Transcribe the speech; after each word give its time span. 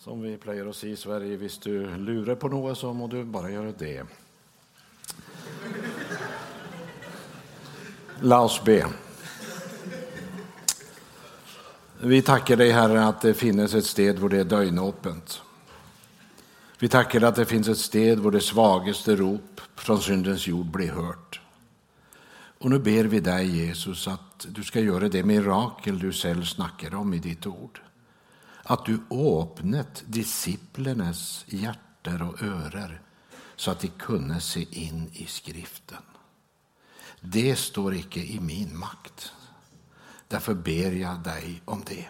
Som 0.00 0.22
vi 0.24 0.30
pleier 0.40 0.64
å 0.64 0.72
si 0.72 0.94
i 0.94 0.96
Sverige, 0.96 1.36
hvis 1.36 1.58
du 1.60 1.74
lurer 2.00 2.38
på 2.40 2.48
noe, 2.48 2.72
så 2.72 2.88
må 2.96 3.04
du 3.12 3.18
bare 3.28 3.50
gjøre 3.52 3.74
det. 3.76 3.98
La 8.24 8.38
oss 8.46 8.56
be. 8.64 8.78
Vi 12.00 12.22
tackar 12.24 12.56
dig, 12.56 12.70
Herre, 12.72 13.02
att 13.04 13.20
det 13.20 13.34
finnes 13.34 13.74
ett 13.74 13.84
sted 13.84 14.16
hvor 14.18 14.32
det 14.32 14.40
är 14.40 14.48
døgnåpent. 14.48 15.42
Vi 16.78 16.88
tackar 16.88 17.20
dig 17.20 17.28
att 17.28 17.36
det 17.36 17.46
finns 17.52 17.68
ett 17.68 17.84
sted 17.84 18.24
hvor 18.24 18.32
det 18.32 18.40
svagaste 18.40 19.16
rop 19.20 19.60
från 19.76 20.00
syndens 20.00 20.46
jord 20.46 20.72
blir 20.72 20.96
hört. 20.96 21.40
Och 22.58 22.70
nu 22.70 22.78
ber 22.78 23.04
vi 23.04 23.20
dig, 23.20 23.66
Jesus, 23.66 24.08
att 24.08 24.46
du 24.48 24.64
ska 24.64 24.80
göra 24.80 25.08
det 25.08 25.22
mirakel 25.24 25.98
du 25.98 26.12
själv 26.12 26.44
snackar 26.44 26.94
om 26.94 27.14
i 27.14 27.18
ditt 27.18 27.46
ord 27.46 27.80
att 28.70 28.84
du 28.84 29.00
åpnet 29.08 30.04
disciplernas 30.06 31.44
hjärter 31.48 32.22
och 32.22 32.42
öron 32.42 32.92
så 33.56 33.70
att 33.70 33.80
de 33.80 33.88
kunde 33.88 34.40
se 34.40 34.66
in 34.70 35.10
i 35.12 35.26
Skriften. 35.26 36.02
Det 37.20 37.56
står 37.56 37.94
icke 37.94 38.20
i 38.20 38.40
min 38.40 38.78
makt. 38.78 39.32
därför 40.28 40.54
ber 40.54 40.92
jag 40.92 41.18
dig 41.18 41.62
om 41.64 41.82
det. 41.86 42.08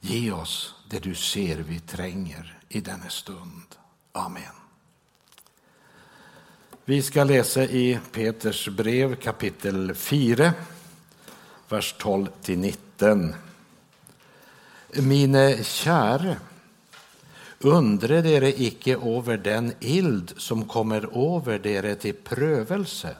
Ge 0.00 0.32
oss 0.32 0.74
det 0.90 0.98
du 0.98 1.14
ser 1.14 1.58
vi 1.58 1.80
tränger 1.80 2.58
i 2.68 2.80
denna 2.80 3.08
stund. 3.08 3.76
Amen. 4.12 4.54
Vi 6.84 7.02
ska 7.02 7.24
läsa 7.24 7.64
i 7.64 7.98
Peters 8.12 8.68
brev, 8.68 9.16
kapitel 9.16 9.94
4, 9.94 10.52
vers 11.68 11.94
12 11.98 12.26
till 12.42 12.58
19. 12.58 13.34
Mine 14.96 15.58
käre, 15.68 16.38
undre 17.68 18.22
dere 18.24 18.48
ikke 18.48 18.94
over 18.96 19.36
den 19.36 19.74
ild 19.84 20.32
som 20.40 20.62
kommer 20.64 21.04
over 21.12 21.58
dere 21.60 21.92
til 22.00 22.16
prøvelse, 22.24 23.12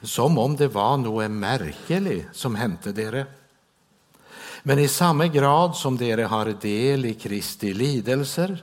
som 0.00 0.38
om 0.40 0.54
det 0.56 0.70
var 0.72 0.96
noe 1.02 1.26
merkelig 1.28 2.30
som 2.32 2.56
hendte 2.56 2.94
dere. 2.96 3.26
Men 4.64 4.80
i 4.80 4.88
samme 4.88 5.28
grad 5.28 5.76
som 5.76 6.00
dere 6.00 6.30
har 6.32 6.48
del 6.62 7.10
i 7.12 7.14
Kristi 7.20 7.74
lidelser, 7.76 8.56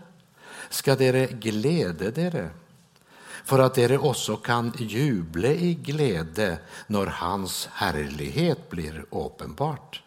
skal 0.73 0.97
dere 0.97 1.27
glede 1.37 2.09
dere, 2.17 2.47
for 3.45 3.61
at 3.61 3.77
dere 3.77 4.01
også 4.01 4.41
kan 4.41 4.73
juble 4.73 5.53
i 5.53 5.75
glede 5.85 6.49
når 6.89 7.13
Hans 7.21 7.61
herlighet 7.77 8.65
blir 8.73 9.05
åpenbart. 9.13 10.01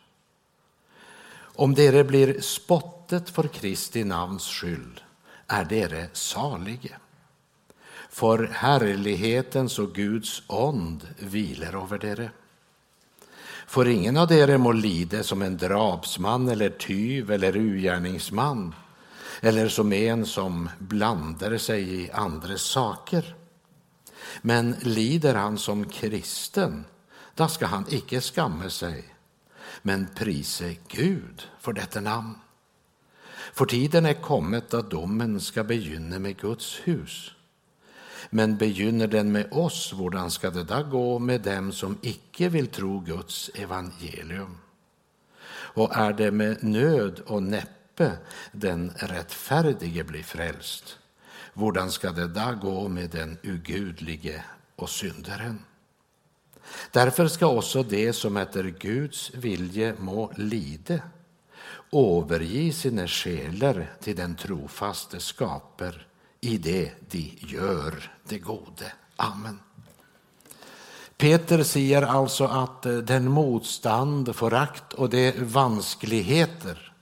Om 1.60 1.74
dere 1.74 2.04
blir 2.04 2.40
spottet 2.40 3.30
for 3.30 3.48
Kristi 3.52 4.00
navns 4.04 4.46
skyld, 4.48 5.02
er 5.52 5.66
dere 5.68 6.06
salige. 6.16 6.96
For 8.08 8.46
herlighetens 8.62 9.76
og 9.82 9.92
Guds 9.92 10.38
ånd 10.48 11.04
hviler 11.20 11.76
over 11.76 12.00
dere. 12.00 12.30
For 13.68 13.92
ingen 13.92 14.16
av 14.16 14.30
dere 14.32 14.56
må 14.56 14.72
lide 14.72 15.20
som 15.20 15.44
en 15.44 15.60
drapsmann 15.60 16.48
eller 16.48 16.80
tyv 16.80 17.28
eller 17.36 17.60
ugjerningsmann, 17.60 18.70
eller 19.44 19.68
som 19.68 19.92
en 19.92 20.24
som 20.24 20.64
blander 20.80 21.58
seg 21.60 21.94
i 22.00 22.02
andres 22.08 22.72
saker. 22.72 23.34
Men 24.48 24.78
lider 24.88 25.36
han 25.36 25.60
som 25.60 25.84
kristen, 25.84 26.86
da 27.36 27.52
skal 27.52 27.76
han 27.76 27.90
ikke 28.00 28.24
skamme 28.24 28.72
seg 28.72 29.04
men 29.82 30.06
prise 30.14 30.76
Gud 30.88 31.48
för 31.58 31.72
detta 31.72 32.00
namn. 32.00 32.34
För 33.52 33.66
tiden 33.66 34.06
är 34.06 34.14
kommet 34.14 34.74
att 34.74 34.90
domen 34.90 35.40
ska 35.40 35.64
begynna 35.64 36.18
med 36.18 36.36
Guds 36.36 36.80
hus. 36.84 37.30
Men 38.30 38.56
begynner 38.56 39.06
den 39.06 39.32
med 39.32 39.52
oss, 39.52 39.92
hvordan 39.92 40.30
ska 40.30 40.50
det 40.50 40.64
då 40.64 40.82
gå 40.82 41.18
med 41.18 41.40
dem 41.40 41.72
som 41.72 41.98
icke 42.02 42.48
vill 42.48 42.66
tro 42.66 43.00
Guds 43.00 43.50
evangelium? 43.54 44.58
Och 45.52 45.96
är 45.96 46.12
det 46.12 46.30
med 46.30 46.64
nöd 46.64 47.20
och 47.26 47.42
näppe 47.42 48.18
den 48.52 48.90
rättfärdige 48.96 50.04
blir 50.04 50.22
frälst 50.22 50.98
Hvordan 51.54 51.90
ska 51.90 52.10
det 52.10 52.28
då 52.28 52.58
gå 52.62 52.88
med 52.88 53.10
den 53.10 53.38
ugudlige 53.42 54.44
och 54.76 54.90
syndaren? 54.90 55.64
Därför 56.90 57.28
ska 57.28 57.46
också 57.46 57.82
det 57.82 58.12
som 58.12 58.36
efter 58.36 58.64
Guds 58.64 59.30
vilje 59.34 59.94
må 59.98 60.32
lide, 60.36 61.02
överge 61.92 62.72
sina 62.72 63.08
själar 63.08 63.90
till 64.00 64.16
den 64.16 64.36
trofaste 64.36 65.20
skaper 65.20 66.06
i 66.40 66.58
det 66.58 66.90
de 67.10 67.38
gör. 67.40 68.12
det 68.28 68.38
gode. 68.38 68.92
Amen. 69.16 69.58
Peter 71.16 71.62
säger 71.62 72.02
alltså 72.02 72.44
att 72.44 72.82
den 72.82 73.30
motstånd, 73.30 74.36
förakt 74.36 74.92
och 74.92 75.10
de 75.10 75.32
vanskligheter 75.32 76.92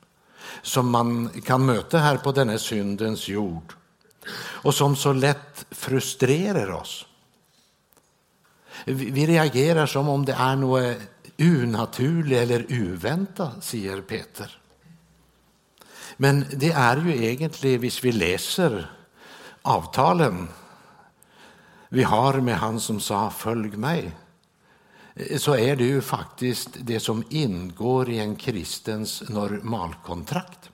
som 0.63 0.91
man 0.91 1.29
kan 1.29 1.67
möta 1.67 1.99
här 1.99 2.17
på 2.17 2.33
denna 2.33 2.59
syndens 2.59 3.29
jord, 3.29 3.73
och 4.39 4.75
som 4.75 4.97
så 4.97 5.13
lätt 5.13 5.67
frustrerar 5.71 6.71
oss, 6.71 7.07
vi 8.85 9.27
reagerar 9.27 9.87
som 9.87 10.09
om 10.09 10.25
det 10.25 10.33
är 10.33 10.57
något 10.57 10.97
unaturligt 11.39 12.41
eller 12.41 12.67
uväntat, 12.69 13.65
säger 13.65 14.01
Peter. 14.01 14.59
Men 16.17 16.45
det 16.53 16.71
är 16.71 16.97
ju 16.97 17.25
egentligen, 17.25 17.81
om 17.81 17.91
vi 18.03 18.13
läser 18.13 18.91
avtalen 19.63 20.49
vi 21.89 22.03
har 22.03 22.41
med 22.41 22.59
han 22.59 22.81
som 22.81 23.01
sa 23.01 23.31
”följ 23.31 23.77
mig” 23.77 24.13
så 25.39 25.57
är 25.57 25.77
det 25.77 25.85
ju 25.85 26.01
faktiskt 26.01 26.69
det 26.81 27.01
som 27.01 27.25
ingår 27.31 28.11
i 28.11 28.19
en 28.19 28.37
kristens 28.37 29.23
normalkontrakt. 29.29 30.71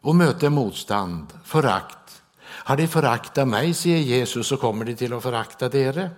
Och 0.00 0.16
møte 0.16 0.50
motstånd, 0.50 1.32
förakt 1.44 1.99
har 2.64 2.76
de 2.76 2.88
föraktat 2.88 3.48
mig, 3.48 3.74
säger 3.74 3.98
Jesus, 3.98 4.46
så 4.46 4.56
kommer 4.56 4.84
de 4.84 4.94
till 4.94 5.12
att 5.12 5.22
förakta 5.22 5.68
forakta 5.68 5.68
dere. 5.68 6.10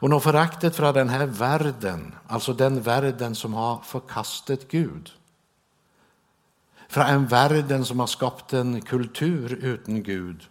när 0.00 0.20
föraktet 0.20 0.76
från 0.76 0.94
den 0.94 1.08
här 1.08 1.26
världen, 1.26 2.14
alltså 2.26 2.52
den 2.52 2.82
världen 2.82 3.34
som 3.34 3.54
har 3.54 3.78
förkastat 3.78 4.68
Gud, 4.68 5.10
från 6.88 7.06
en 7.06 7.26
världen 7.26 7.84
som 7.84 8.00
har 8.00 8.06
skapat 8.06 8.52
en 8.52 8.80
kultur 8.80 9.52
utan 9.62 10.02
Gud 10.02 10.48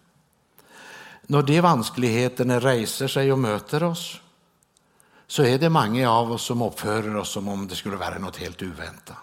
när 1.29 1.41
de 1.41 1.61
vanskligheterna 1.61 2.59
reser 2.59 3.07
sig 3.07 3.31
och 3.31 3.39
möter 3.39 3.83
oss, 3.83 4.21
så 5.27 5.43
är 5.43 5.59
det 5.59 5.69
många 5.69 6.11
av 6.11 6.31
oss 6.31 6.43
som 6.43 6.61
uppför 6.61 7.15
oss 7.15 7.29
som 7.29 7.47
om 7.47 7.67
det 7.67 7.75
skulle 7.75 7.95
vara 7.95 8.17
något 8.17 8.37
helt 8.37 8.61
oväntat. 8.61 9.17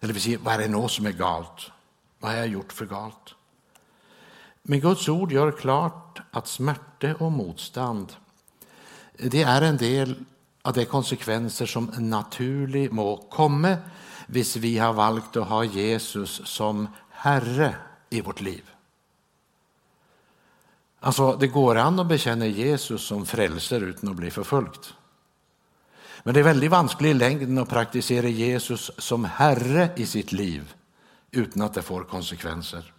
Eller 0.00 0.14
vi 0.14 0.20
säger, 0.20 0.38
vad 0.38 0.54
är 0.54 0.58
det 0.58 0.68
nu 0.68 0.88
som 0.88 1.06
är 1.06 1.12
galt? 1.12 1.70
Vad 2.18 2.30
har 2.30 2.38
jag 2.38 2.48
gjort 2.48 2.72
för 2.72 2.86
galt?' 2.86 3.34
Men 4.70 4.80
Guds 4.80 5.08
ord 5.08 5.32
gör 5.32 5.52
klart 5.52 6.20
att 6.30 6.46
smärta 6.46 7.14
och 7.14 7.32
motstånd, 7.32 8.12
det 9.12 9.42
är 9.42 9.62
en 9.62 9.76
del 9.76 10.14
av 10.62 10.72
de 10.72 10.84
konsekvenser 10.84 11.66
som 11.66 11.90
naturligt 11.98 12.92
må 12.92 13.16
komma, 13.16 13.76
hvis 14.26 14.56
vi 14.56 14.78
har 14.78 14.92
valt 14.92 15.36
att 15.36 15.48
ha 15.48 15.64
Jesus 15.64 16.40
som 16.44 16.88
herre 17.10 17.74
i 18.10 18.20
vårt 18.20 18.40
liv. 18.40 18.70
Alltså, 21.00 21.36
Det 21.36 21.46
går 21.46 21.76
an 21.76 21.98
att 21.98 22.06
bekänna 22.06 22.46
Jesus 22.46 23.02
som 23.02 23.26
frälser 23.26 23.80
utan 23.80 24.10
att 24.10 24.16
bli 24.16 24.30
förföljd. 24.30 24.86
Men 26.22 26.34
det 26.34 26.40
är 26.40 26.44
väldigt 26.44 26.70
vanskligt 26.70 27.10
i 27.10 27.14
längden 27.14 27.58
att 27.58 27.68
praktisera 27.68 28.28
Jesus 28.28 28.90
som 28.98 29.24
herre 29.24 29.90
i 29.96 30.06
sitt 30.06 30.32
liv 30.32 30.74
utan 31.30 31.62
att 31.62 31.74
det 31.74 31.82
får 31.82 32.04
konsekvenser. 32.04 32.92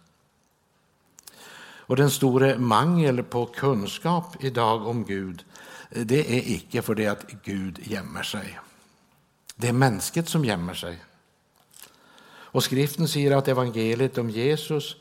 Och 1.90 1.96
den 1.96 2.10
stora 2.10 2.58
mangel 2.58 3.22
på 3.22 3.46
kunskap 3.46 4.44
i 4.44 4.50
dag 4.50 4.86
om 4.86 5.04
Gud, 5.04 5.44
det 5.90 6.36
är 6.36 6.50
icke 6.50 6.82
för 6.82 6.94
det 6.94 7.06
att 7.06 7.26
Gud 7.44 7.78
gömmer 7.82 8.22
sig. 8.22 8.58
Det 9.56 9.68
är 9.68 9.72
mänsket 9.72 10.28
som 10.28 10.44
gömmer 10.44 10.74
sig. 10.74 10.98
Och 12.24 12.64
Skriften 12.64 13.08
säger 13.08 13.36
att 13.36 13.48
evangeliet 13.48 14.18
om 14.18 14.30
Jesus 14.30 14.96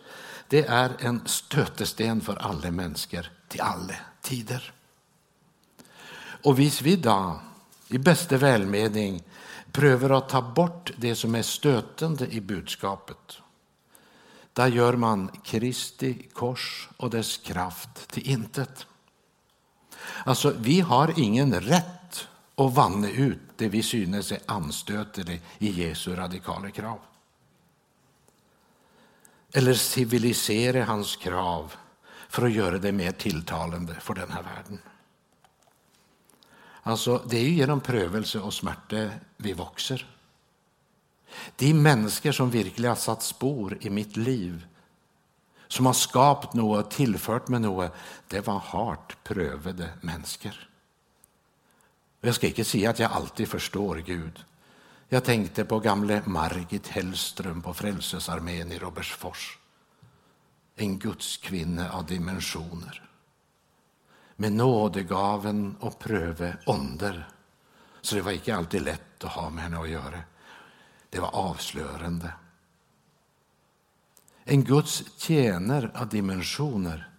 det 0.47 0.65
är 0.65 0.91
en 0.99 1.21
stötesten 1.25 2.21
för 2.21 2.35
alla 2.35 2.71
människor 2.71 3.31
till 3.47 3.61
alla 3.61 3.95
tider. 4.21 4.73
Och 6.43 6.59
vis 6.59 6.81
vi 6.81 6.95
då, 6.95 7.39
i 7.87 7.97
bästa 7.97 8.37
välmening 8.37 9.23
prøver 9.71 10.09
att 10.09 10.29
ta 10.29 10.41
bort 10.41 10.91
det 10.97 11.15
som 11.15 11.35
är 11.35 11.41
stötande 11.41 12.27
i 12.27 12.41
budskapet, 12.41 13.37
där 14.59 14.67
gör 14.67 14.93
man 14.93 15.31
Kristi 15.43 16.27
kors 16.33 16.89
och 16.97 17.09
dess 17.09 17.37
kraft 17.37 18.07
till 18.09 18.29
intet. 18.29 18.87
Alltså, 20.25 20.53
vi 20.57 20.79
har 20.79 21.19
ingen 21.19 21.61
rätt 21.61 22.27
att 22.55 22.73
vanna 22.73 23.09
ut 23.09 23.39
det 23.57 23.69
vi 23.69 23.83
synes 23.83 24.31
är 24.31 24.39
anstötande 24.45 25.39
i 25.57 25.69
Jesu 25.69 26.15
radikala 26.15 26.69
krav. 26.71 26.99
eller 29.53 29.73
civilisera 29.73 30.83
hans 30.85 31.15
krav 31.15 31.73
för 32.29 32.45
att 32.45 32.53
göra 32.53 32.77
det 32.77 32.91
mer 32.91 33.11
tilltalande 33.11 33.95
för 33.95 34.13
den 34.13 34.31
här 34.31 34.43
världen. 34.43 34.79
Alltså, 36.83 37.23
det 37.29 37.37
är 37.37 37.43
ju 37.43 37.53
genom 37.53 37.81
prövelse 37.81 38.39
och 38.39 38.53
smärta 38.53 39.09
vi 39.37 39.53
växer. 39.53 40.18
De 41.55 41.73
människor 41.73 42.31
som 42.31 42.49
verkligen 42.49 42.89
har 42.89 42.95
satt 42.95 43.23
spår 43.23 43.77
i 43.81 43.89
mitt 43.89 44.17
liv, 44.17 44.67
som 45.67 45.85
har 45.85 45.93
skapat 45.93 46.53
något 46.53 46.85
och 46.85 46.91
tillfört 46.91 47.47
mig 47.47 47.59
något, 47.59 47.93
det 48.27 48.47
var 48.47 48.59
hårt 48.59 49.23
prövade 49.23 49.89
människor. 50.01 50.69
Jag 52.21 52.35
ska 52.35 52.47
inte 52.47 52.63
säga 52.63 52.89
att 52.89 52.99
jag 52.99 53.11
alltid 53.11 53.47
förstår 53.47 53.95
Gud. 53.95 54.45
Jag 55.09 55.23
tänkte 55.23 55.65
på 55.65 55.79
gamle 55.79 56.21
Margit 56.25 56.87
Hellström 56.87 57.61
på 57.61 57.73
Frälsningsarmén 57.73 58.71
i 58.71 58.79
Robertsfors. 58.79 59.57
En 60.75 60.99
gudskvinna 60.99 61.91
av 61.91 62.05
dimensioner. 62.05 63.09
Med 64.35 64.51
nådegaven 64.51 65.75
och 65.79 65.99
pröve 65.99 66.57
onder. 66.65 67.27
Så 68.01 68.15
det 68.15 68.21
var 68.21 68.31
inte 68.31 68.55
alltid 68.55 68.81
lätt 68.81 69.23
att 69.23 69.31
ha 69.31 69.49
med 69.49 69.63
henne 69.63 69.79
att 69.79 69.89
göra. 69.89 70.19
Det 71.09 71.19
var 71.19 71.35
avslöjande. 71.35 72.33
En 74.43 74.63
Guds 74.63 75.03
tjäner 75.17 75.91
av 75.95 76.09
dimensioner, 76.09 77.09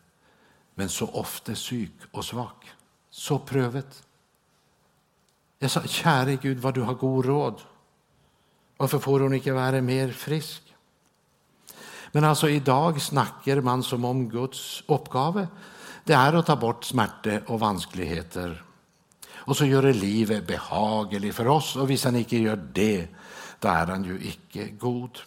men 0.74 0.88
så 0.88 1.06
ofta 1.06 1.54
syk 1.54 1.92
och 2.10 2.24
svag. 2.24 2.72
Så 3.10 3.38
prövet. 3.38 4.02
Jag 5.58 5.70
sa, 5.70 5.82
käre 5.82 6.36
Gud, 6.36 6.58
vad 6.58 6.74
du 6.74 6.82
har 6.82 6.94
god 6.94 7.24
råd. 7.24 7.60
Varför 8.76 8.98
får 8.98 9.20
hon 9.20 9.34
inte 9.34 9.52
vara 9.52 9.80
mer 9.80 10.12
frisk? 10.12 10.74
Men 12.12 12.24
alltså 12.24 12.48
idag 12.48 13.02
snackar 13.02 13.60
man 13.60 13.82
som 13.82 14.04
om 14.04 14.28
Guds 14.28 14.82
uppgave 14.86 15.48
det 16.04 16.12
är 16.12 16.32
att 16.32 16.46
ta 16.46 16.56
bort 16.56 16.84
smärta 16.84 17.40
och 17.46 17.60
vanskligheter 17.60 18.64
och 19.32 19.56
så 19.56 19.64
gör 19.64 19.82
det 19.82 19.92
livet 19.92 20.46
behagligt 20.46 21.34
för 21.34 21.48
oss. 21.48 21.76
Och 21.76 21.82
om 21.82 21.96
han 22.04 22.16
inte 22.16 22.36
gör 22.36 22.56
det, 22.72 23.08
då 23.60 23.68
är 23.68 23.86
han 23.86 24.04
ju 24.04 24.24
icke 24.24 24.68
god. 24.68 25.18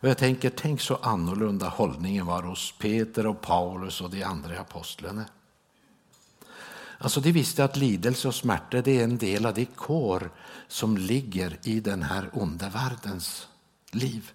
Och 0.00 0.08
jag 0.08 0.18
tänker, 0.18 0.50
tänk 0.50 0.80
så 0.80 0.96
annorlunda 0.96 1.68
hållningen 1.68 2.26
var 2.26 2.42
hos 2.42 2.74
Peter 2.78 3.26
och 3.26 3.40
Paulus 3.40 4.00
och 4.00 4.10
de 4.10 4.22
andra 4.22 4.60
apostlarna. 4.60 5.24
Alltså 6.98 7.20
de 7.20 7.32
visste 7.32 7.64
att 7.64 7.76
lidelse 7.76 8.28
och 8.28 8.34
smärta 8.34 8.82
det 8.82 9.00
är 9.00 9.04
en 9.04 9.18
del 9.18 9.46
av 9.46 9.54
det 9.54 9.64
kår 9.64 10.30
som 10.68 10.96
ligger 10.96 11.58
i 11.62 11.80
den 11.80 12.02
här 12.02 12.30
onda 12.32 12.68
världens 12.68 13.48
liv. 13.90 14.30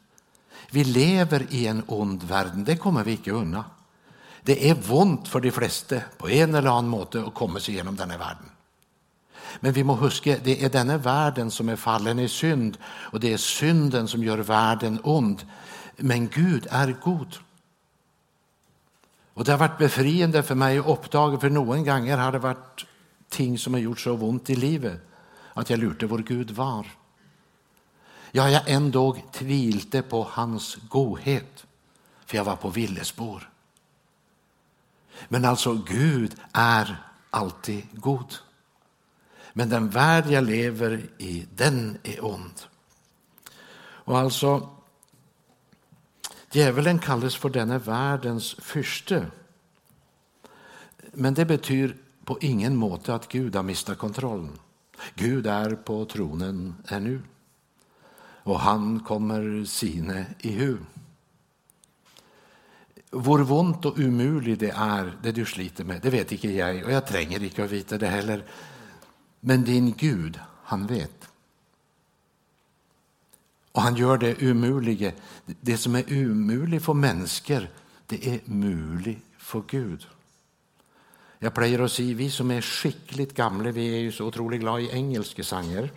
Vi 0.71 0.83
lever 0.83 1.47
i 1.49 1.67
en 1.67 1.83
ond 1.87 2.23
värld, 2.23 2.51
det 2.55 2.77
kommer 2.77 3.03
vi 3.03 3.11
inte 3.11 3.31
undan. 3.31 3.63
Det 4.43 4.69
är 4.69 4.77
ont 4.89 5.27
för 5.27 5.39
de 5.39 5.51
flesta 5.51 6.01
på 6.17 6.29
en 6.29 6.55
eller 6.55 6.69
annan 6.69 6.87
måte 6.87 7.21
att 7.21 7.33
komma 7.33 7.59
sig 7.59 7.73
igenom 7.73 7.95
den 7.95 8.11
här 8.11 8.17
världen. 8.17 8.49
Men 9.59 9.73
vi 9.73 9.83
må 9.83 9.95
huska, 9.95 10.37
det 10.43 10.63
är 10.63 10.69
denna 10.69 10.97
världen 10.97 11.51
som 11.51 11.69
är 11.69 11.75
fallen 11.75 12.19
i 12.19 12.27
synd 12.27 12.77
och 12.85 13.19
det 13.19 13.33
är 13.33 13.37
synden 13.37 14.07
som 14.07 14.23
gör 14.23 14.37
världen 14.37 14.99
ond. 15.03 15.47
Men 15.97 16.27
Gud 16.27 16.67
är 16.69 16.95
god. 17.03 17.37
Och 19.33 19.45
det 19.45 19.51
har 19.51 19.59
varit 19.59 19.77
befriande 19.77 20.43
för 20.43 20.55
mig 20.55 20.77
att 20.77 20.87
uppdaga, 20.87 21.39
för 21.39 21.49
någon 21.49 21.85
gånger 21.85 22.17
har 22.17 22.31
det 22.31 22.39
varit 22.39 22.85
ting 23.29 23.57
som 23.57 23.73
har 23.73 23.81
gjort 23.81 23.99
så 23.99 24.13
ont 24.13 24.49
i 24.49 24.55
livet 24.55 25.01
att 25.53 25.69
jag 25.69 25.79
lurte 25.79 26.05
vår 26.05 26.19
Gud 26.19 26.51
var. 26.51 26.87
Ja, 28.31 28.49
jag 28.49 28.69
ändå 28.69 29.17
tvilte 29.31 30.01
på 30.01 30.27
hans 30.31 30.75
godhet, 30.75 31.65
för 32.25 32.37
jag 32.37 32.43
var 32.43 32.55
på 32.55 32.69
villespår. 32.69 33.49
Men 35.27 35.45
alltså, 35.45 35.73
Gud 35.73 36.35
är 36.51 37.03
alltid 37.29 37.83
god. 37.93 38.35
Men 39.53 39.69
den 39.69 39.89
värld 39.89 40.25
jag 40.27 40.43
lever 40.43 41.09
i, 41.17 41.45
den 41.55 41.97
är 42.03 42.25
ond. 42.25 42.61
Och 43.81 44.17
alltså, 44.17 44.69
djävulen 46.51 46.99
kallas 46.99 47.35
för 47.35 47.49
denna 47.49 47.77
världens 47.77 48.55
fyrste. 48.59 49.25
Men 51.13 51.33
det 51.33 51.45
betyder 51.45 51.95
på 52.25 52.37
ingen 52.41 52.75
måte 52.75 53.13
att 53.13 53.27
Gud 53.27 53.55
har 53.55 53.63
mistat 53.63 53.97
kontrollen. 53.97 54.59
Gud 55.15 55.47
är 55.47 55.75
på 55.75 56.05
tronen 56.05 56.75
ännu. 56.87 57.21
Och 58.43 58.59
han 58.59 58.99
kommer 58.99 59.65
sine 59.65 60.25
i 60.39 60.51
hu. 60.51 60.77
Hur 63.11 63.43
vondt 63.43 63.85
och 63.85 63.99
umulig 63.99 64.59
det 64.59 64.69
är, 64.69 65.17
det 65.23 65.31
du 65.31 65.45
sliter 65.45 65.83
med, 65.83 66.01
det 66.01 66.09
vet 66.09 66.31
inte 66.31 66.47
jag 66.47 66.85
och 66.85 66.91
jag 66.91 67.07
tränger 67.07 67.43
inte 67.43 67.63
att 67.63 67.71
veta 67.71 67.97
det 67.97 68.07
heller. 68.07 68.43
Men 69.39 69.63
din 69.63 69.93
Gud, 69.97 70.39
han 70.63 70.87
vet. 70.87 71.29
Och 73.71 73.81
han 73.81 73.95
gör 73.95 74.17
det 74.17 74.51
omöjliga. 74.51 75.11
Det 75.45 75.77
som 75.77 75.95
är 75.95 76.03
umuligt 76.07 76.85
för 76.85 76.93
människor, 76.93 77.69
det 78.05 78.27
är 78.27 78.39
möjligt 78.45 79.23
för 79.37 79.63
Gud. 79.67 80.07
Jag 81.39 81.53
plejer 81.53 81.79
att 81.79 81.91
säga, 81.91 82.15
vi 82.15 82.31
som 82.31 82.51
är 82.51 82.61
skickligt 82.61 83.35
gamla, 83.35 83.71
vi 83.71 83.95
är 83.95 83.99
ju 83.99 84.11
så 84.11 84.25
otroligt 84.25 84.59
glada 84.59 84.79
i 84.79 84.91
engelska 84.91 85.43
sånger. 85.43 85.91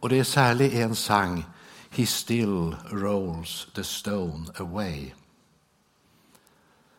Och 0.00 0.08
det 0.08 0.18
är 0.18 0.24
särskilt 0.24 0.74
en 0.74 0.94
sång, 0.94 1.44
He 1.90 2.06
still 2.06 2.76
rolls 2.90 3.68
the 3.74 3.84
stone 3.84 4.46
away. 4.56 5.12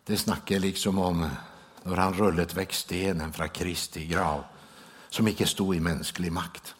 Det 0.04 0.18
snackar 0.18 0.60
liksom 0.60 0.98
om 0.98 1.30
när 1.88 1.98
han 1.98 2.14
rullet 2.14 2.54
väck 2.54 2.74
stenen 2.74 3.34
från 3.34 3.50
Kristi 3.50 4.06
grav 4.06 4.44
som 5.10 5.28
icke 5.28 5.48
stod 5.48 5.76
i 5.76 5.80
mänsklig 5.80 6.32
makt. 6.32 6.76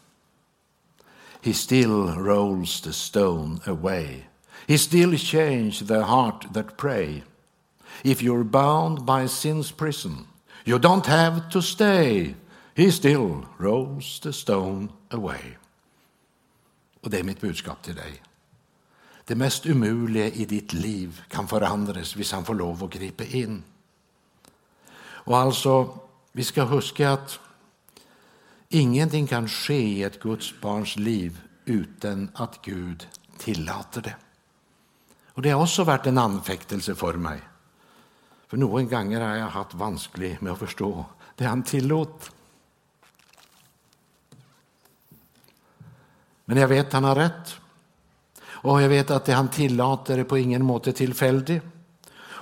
He 1.42 1.54
still 1.54 2.08
rolls 2.18 2.82
the 2.82 2.94
stone 2.94 3.60
away. 3.66 4.28
He 4.68 4.78
still 4.78 5.18
change 5.18 5.86
the 5.88 6.04
heart 6.04 6.54
that 6.54 6.78
pray. 6.78 7.24
If 8.04 8.22
you're 8.22 8.44
bound 8.44 9.06
by 9.06 9.28
sin's 9.28 9.72
prison, 9.72 10.28
you 10.66 10.80
don't 10.80 11.06
have 11.06 11.50
to 11.52 11.62
stay. 11.62 12.36
He 12.76 12.92
still 12.92 13.46
rolls 13.58 14.20
the 14.20 14.34
stone 14.34 14.90
away. 15.10 15.58
Och 17.02 17.10
det 17.10 17.20
är 17.20 17.24
mitt 17.24 17.42
budskap 17.42 17.84
till 17.84 17.96
dig. 17.96 18.22
Det 19.26 19.36
mest 19.36 19.66
umuliga 19.66 20.26
i 20.26 20.46
ditt 20.46 20.74
liv 20.74 21.22
kan 21.30 21.48
förändras 21.48 22.16
om 22.16 22.24
han 22.32 22.46
får 22.46 22.56
lov 22.56 22.84
att 22.84 22.94
gripa 22.94 23.24
in. 23.24 23.64
Och 25.28 25.38
alltså, 25.38 26.00
vi 26.32 26.44
ska 26.44 26.64
huska 26.64 27.12
att 27.12 27.40
ingenting 28.70 29.28
kan 29.28 29.48
ske 29.48 29.80
i 29.80 30.04
ett 30.04 30.20
Guds 30.20 30.62
barns 30.62 30.96
liv 30.96 31.42
utan 31.66 32.30
att 32.34 32.62
Gud 32.62 33.08
tillåter 33.38 34.02
det. 34.02 34.16
Och 35.28 35.42
Det 35.42 35.50
har 35.50 35.62
också 35.62 35.84
varit 35.84 36.06
en 36.06 36.18
anfäktelse 36.18 36.96
för 36.96 37.14
mig. 37.14 37.40
För 38.48 38.58
någon 38.58 38.90
gånger 38.90 39.22
har 39.22 39.36
jag 39.36 39.48
haft 39.48 39.74
vanskligt 39.74 40.42
med 40.42 40.54
att 40.54 40.60
förstå 40.60 41.06
det 41.36 41.46
han 41.46 41.64
tillåter. 41.64 42.30
Men 46.46 46.58
jag 46.58 46.68
vet 46.68 46.88
att 46.88 46.94
han 46.94 47.04
har 47.04 47.16
rätt. 47.16 47.56
Och 48.44 48.82
jag 48.82 48.90
vet 48.90 49.12
att 49.12 49.26
det 49.26 49.34
han 49.34 49.48
tillåter 49.48 50.18
är 50.18 50.24
på 50.24 50.38
ingen 50.38 50.64
måte 50.64 50.94
tillfälligt. 50.94 51.64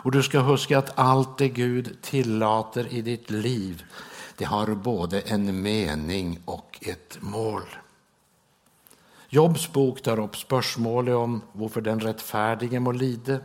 Och 0.06 0.12
du 0.12 0.24
ska 0.24 0.40
huska 0.40 0.78
att 0.78 1.00
allt 1.00 1.38
det 1.38 1.50
Gud 1.50 1.98
tillåter 2.02 2.94
i 2.94 3.02
ditt 3.02 3.30
liv, 3.30 3.84
det 4.38 4.46
har 4.46 4.68
både 4.76 5.22
en 5.22 5.62
mening 5.62 6.40
och 6.46 6.80
ett 6.82 7.18
mål. 7.22 7.62
Jobs 9.30 9.72
bok 9.72 10.02
tar 10.02 10.20
upp 10.20 10.38
spörsmålet 10.38 11.16
om 11.16 11.42
varför 11.52 11.82
den 11.82 12.00
rättfärdige 12.00 12.80
må 12.80 12.92
lida. 12.92 13.40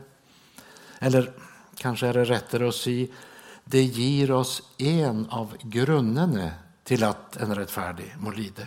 Eller 0.99 1.33
kanske 1.76 2.07
är 2.07 2.14
det 2.14 2.25
rättare 2.25 2.69
att 2.69 2.75
säga, 2.75 3.07
det 3.64 3.83
ger 3.83 4.31
oss 4.31 4.62
en 4.79 5.26
av 5.31 5.57
grunderna 5.62 6.50
till 6.85 7.05
att 7.05 7.37
en 7.37 7.55
rättfärdig 7.55 8.14
må 8.19 8.31
lida. 8.31 8.62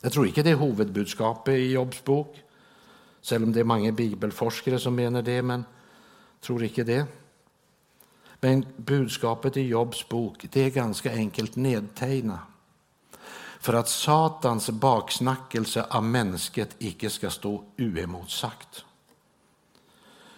Jag 0.00 0.12
tror 0.12 0.26
inte 0.26 0.42
det 0.42 0.50
är 0.50 0.56
huvudbudskapet 0.56 1.54
i 1.54 1.72
Jobs 1.72 2.04
bok, 2.04 2.42
även 3.32 3.42
om 3.42 3.52
det 3.52 3.60
är 3.60 3.64
många 3.64 3.92
bibelforskare 3.92 4.78
som 4.78 4.94
menar 4.94 5.22
det, 5.22 5.42
men 5.42 5.64
tror 6.42 6.64
icke 6.64 6.84
det. 6.84 7.06
Men 8.40 8.66
budskapet 8.76 9.56
i 9.56 9.60
Jobs 9.60 10.08
bok 10.08 10.46
det 10.52 10.60
är 10.60 10.70
ganska 10.70 11.12
enkelt 11.12 11.56
nedtegna. 11.56 12.38
för 13.60 13.74
att 13.74 13.88
Satans 13.88 14.70
baksnackelse 14.70 15.86
av 15.90 16.04
mänsket 16.04 16.76
icke 16.78 17.10
ska 17.10 17.30
stå 17.30 17.64
oemotsagt. 17.78 18.84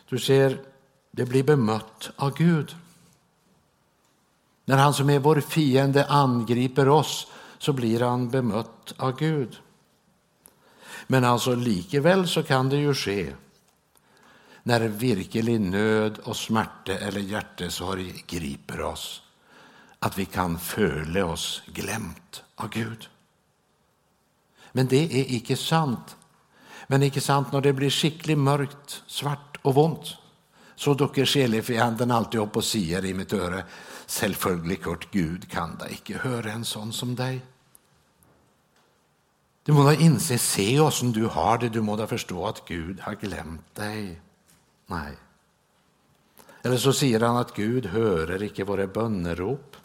Du 0.09 0.19
ser, 0.19 0.61
det 1.11 1.25
blir 1.25 1.43
bemött 1.43 2.11
av 2.17 2.35
Gud. 2.37 2.77
När 4.65 4.77
han 4.77 4.95
som 4.95 5.11
är 5.11 5.19
vår 5.19 5.41
fiende 5.41 6.07
angriper 6.07 6.89
oss 6.89 7.27
så 7.59 7.73
blir 7.73 8.01
han 8.01 8.31
bemött 8.31 8.95
av 8.97 9.17
Gud. 9.19 9.61
Men 11.07 11.25
alltså 11.25 11.55
likväl 11.55 12.29
så 12.29 12.43
kan 12.43 12.69
det 12.69 12.77
ju 12.77 12.95
ske 12.95 13.33
när 14.67 14.81
virkelig 14.81 15.61
nöd 15.61 16.19
och 16.19 16.37
smärta 16.37 16.93
eller 16.93 17.21
hjärtesorg 17.21 18.25
griper 18.27 18.81
oss, 18.81 19.23
att 19.99 20.19
vi 20.19 20.25
kan 20.25 20.59
föle 20.59 21.23
oss 21.23 21.63
glömt 21.67 22.43
av 22.55 22.69
Gud. 22.69 23.09
Men 24.73 24.87
det 24.87 25.21
är 25.21 25.35
icke 25.35 25.57
sant. 25.57 26.17
Men 26.87 27.03
icke 27.03 27.21
sant 27.21 27.53
när 27.53 27.61
det 27.61 27.73
blir 27.73 27.91
skickligt 27.91 28.39
mörkt, 28.39 29.03
svart 29.07 29.59
och 29.63 29.75
vont. 29.75 30.17
Så 30.77 30.95
dukker 30.95 31.27
sjelefienden 31.27 32.11
alltid 32.11 32.41
upp 32.41 32.57
och 32.57 32.65
säger 32.65 33.05
i 33.05 33.15
mitt 33.15 33.33
öra, 33.33 33.63
Selvfølgelig, 34.07 34.79
Gud 35.11 35.51
kan 35.51 35.79
da 35.79 35.89
icke 35.89 36.19
höra 36.19 36.53
en 36.53 36.65
sån 36.65 36.93
som 36.93 37.15
dig. 37.15 37.41
Du 39.63 39.73
må 39.73 39.85
da 39.85 39.95
inse, 39.95 40.39
se 40.39 40.81
åssen 40.81 41.13
du 41.13 41.27
har 41.27 41.59
det, 41.59 41.69
du 41.69 41.81
må 41.81 41.97
da 41.97 42.07
förstå 42.07 42.47
att 42.47 42.69
Gud 42.69 43.01
har 43.01 43.15
glömt 43.15 43.75
dig. 43.75 44.21
Nej. 44.87 45.17
Eller 46.63 46.77
så 46.77 46.93
säger 46.93 47.21
han 47.21 47.37
att 47.37 47.55
Gud 47.55 47.87
hörer 47.87 48.43
icke 48.43 48.65
våra 48.65 48.87
bönerop. 48.87 49.77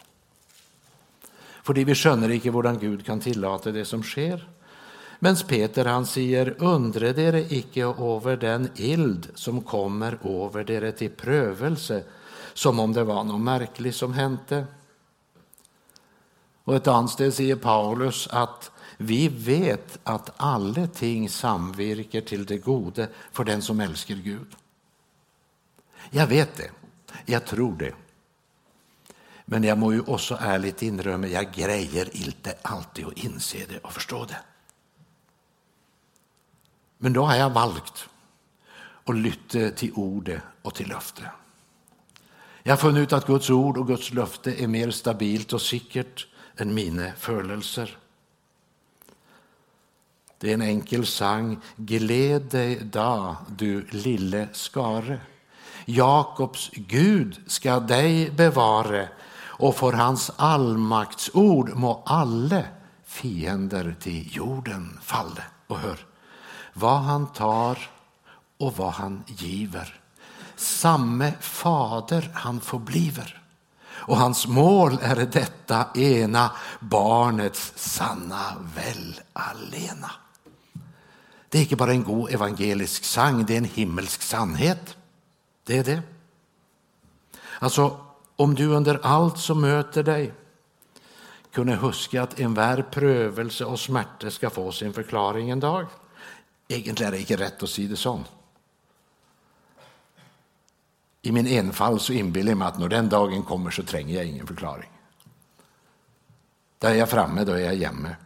För 1.62 1.74
vi 1.74 1.94
skönner 1.94 2.30
icke 2.30 2.50
hvordan 2.50 2.78
Gud 2.78 3.06
kan 3.06 3.20
tillåta 3.20 3.72
det 3.72 3.84
som 3.84 4.02
sker. 4.02 4.48
Men 5.18 5.36
Peter 5.36 5.84
han 5.84 6.06
säger, 6.06 6.54
undre 6.58 7.12
dere 7.12 7.40
icke 7.40 7.84
över 7.84 8.36
den 8.36 8.68
ild 8.76 9.28
som 9.34 9.62
kommer 9.62 10.18
över 10.24 10.64
dere 10.64 10.92
till 10.92 11.10
prövelse, 11.10 12.04
som 12.54 12.80
om 12.80 12.92
det 12.92 13.04
var 13.04 13.24
något 13.24 13.40
märkligt 13.40 13.96
som 13.96 14.12
hände. 14.12 14.66
Och 16.64 16.76
ett 16.76 16.86
annat 16.86 17.10
ställe 17.10 17.32
säger 17.32 17.56
Paulus 17.56 18.28
att 18.30 18.70
vi 18.96 19.28
vet 19.28 19.98
att 20.02 20.30
alla 20.36 20.86
ting 20.86 21.28
samvirker 21.28 22.20
till 22.20 22.46
det 22.46 22.58
gode 22.58 23.08
för 23.32 23.44
den 23.44 23.62
som 23.62 23.80
älskar 23.80 24.14
Gud. 24.14 24.56
Jag 26.10 26.26
vet 26.26 26.56
det, 26.56 26.70
jag 27.26 27.46
tror 27.46 27.76
det. 27.76 27.94
Men 29.44 29.64
jag 29.64 29.78
må 29.78 29.92
ju 29.92 30.00
också 30.00 30.38
ärligt 30.40 30.82
inrömma, 30.82 31.26
jag 31.26 31.52
grejer 31.52 32.16
inte 32.16 32.54
alltid 32.62 33.06
att 33.06 33.18
inse 33.18 33.66
det 33.68 33.78
och 33.78 33.92
förstå 33.92 34.24
det. 34.24 34.38
Men 36.98 37.12
då 37.12 37.24
har 37.24 37.36
jag 37.36 37.50
valt 37.50 38.08
att 39.04 39.16
lytte 39.16 39.70
till 39.70 39.92
ordet 39.92 40.42
och 40.62 40.74
till 40.74 40.88
löftet. 40.88 41.24
Jag 42.62 42.72
har 42.72 42.76
funnit 42.76 43.02
ut 43.02 43.12
att 43.12 43.26
Guds 43.26 43.50
ord 43.50 43.78
och 43.78 43.86
Guds 43.86 44.12
löfte 44.12 44.62
är 44.62 44.66
mer 44.66 44.90
stabilt 44.90 45.52
och 45.52 45.62
säkert 45.62 46.26
än 46.56 46.74
mina 46.74 47.12
födelser. 47.12 47.98
Det 50.38 50.50
är 50.50 50.54
en 50.54 50.62
enkel 50.62 51.06
sang. 51.06 51.60
Gled 51.76 52.42
dig 52.42 52.76
da, 52.76 53.36
du 53.48 53.86
lille 53.90 54.48
skare. 54.52 55.20
Jakobs 55.84 56.70
Gud 56.72 57.40
ska 57.46 57.80
dig 57.80 58.30
bevare 58.30 59.08
och 59.60 59.76
för 59.76 59.92
hans 59.92 60.30
allmaktsord 60.36 61.70
må 61.74 62.02
alle 62.06 62.66
fiender 63.06 63.96
till 64.00 64.36
jorden 64.36 64.98
falle. 65.02 65.42
Och 65.66 65.78
hör, 65.78 65.98
vad 66.72 67.00
han 67.00 67.26
tar 67.26 67.78
och 68.58 68.76
vad 68.76 68.92
han 68.92 69.24
giver. 69.26 70.00
Samme 70.56 71.32
fader 71.40 72.30
han 72.34 72.60
förbliver. 72.60 73.42
Och 73.90 74.16
hans 74.16 74.46
mål 74.46 74.98
är 75.02 75.16
detta 75.16 75.86
ena 75.94 76.50
barnets 76.80 77.72
sanna 77.76 78.56
väl 78.74 79.20
allena. 79.32 80.10
Det 81.48 81.58
är 81.58 81.62
inte 81.62 81.76
bara 81.76 81.90
en 81.90 82.04
god 82.04 82.30
evangelisk 82.30 83.04
sang, 83.04 83.44
det 83.44 83.54
är 83.54 83.58
en 83.58 83.64
himmelsk 83.64 84.22
sannhet. 84.22 84.96
Det 85.70 85.78
är 85.78 85.84
det. 85.84 86.02
Alltså, 87.58 88.00
om 88.36 88.54
du 88.54 88.66
under 88.66 89.00
allt 89.02 89.38
som 89.38 89.60
möter 89.60 90.02
dig 90.02 90.32
kunde 91.52 91.74
huska 91.74 92.22
att 92.22 92.40
enhver 92.40 92.82
prövelse 92.82 93.64
och 93.64 93.80
smärta 93.80 94.30
ska 94.30 94.50
få 94.50 94.72
sin 94.72 94.92
förklaring 94.92 95.50
en 95.50 95.60
dag. 95.60 95.86
Egentligen 96.68 97.12
är 97.12 97.16
det 97.16 97.20
inte 97.20 97.36
rätt 97.36 97.62
att 97.62 97.70
säga 97.70 97.88
det 97.88 97.96
så. 97.96 98.20
I 101.22 101.32
min 101.32 101.46
enfald 101.46 102.00
så 102.00 102.12
inbillar 102.12 102.50
jag 102.50 102.58
mig 102.58 102.68
att 102.68 102.78
när 102.78 102.88
den 102.88 103.08
dagen 103.08 103.42
kommer 103.42 103.70
så 103.70 103.82
tränger 103.82 104.16
jag 104.16 104.24
ingen 104.24 104.46
förklaring. 104.46 104.90
Där 106.78 106.90
är 106.90 106.94
jag 106.94 107.08
framme, 107.08 107.44
då 107.44 107.52
är 107.52 107.72
jag 107.72 107.74
hemma. 107.74 108.16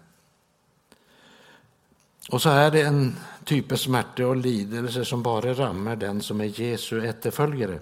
Och 2.30 2.42
så 2.42 2.50
är 2.50 2.70
det 2.70 2.82
en 2.82 3.16
typer 3.44 3.76
smärta 3.76 4.26
och 4.26 4.36
lidelse 4.36 5.04
som 5.04 5.22
bara 5.22 5.54
rammar 5.54 5.96
den 5.96 6.22
som 6.22 6.40
är 6.40 6.60
Jesu 6.60 7.06
efterföljare. 7.06 7.78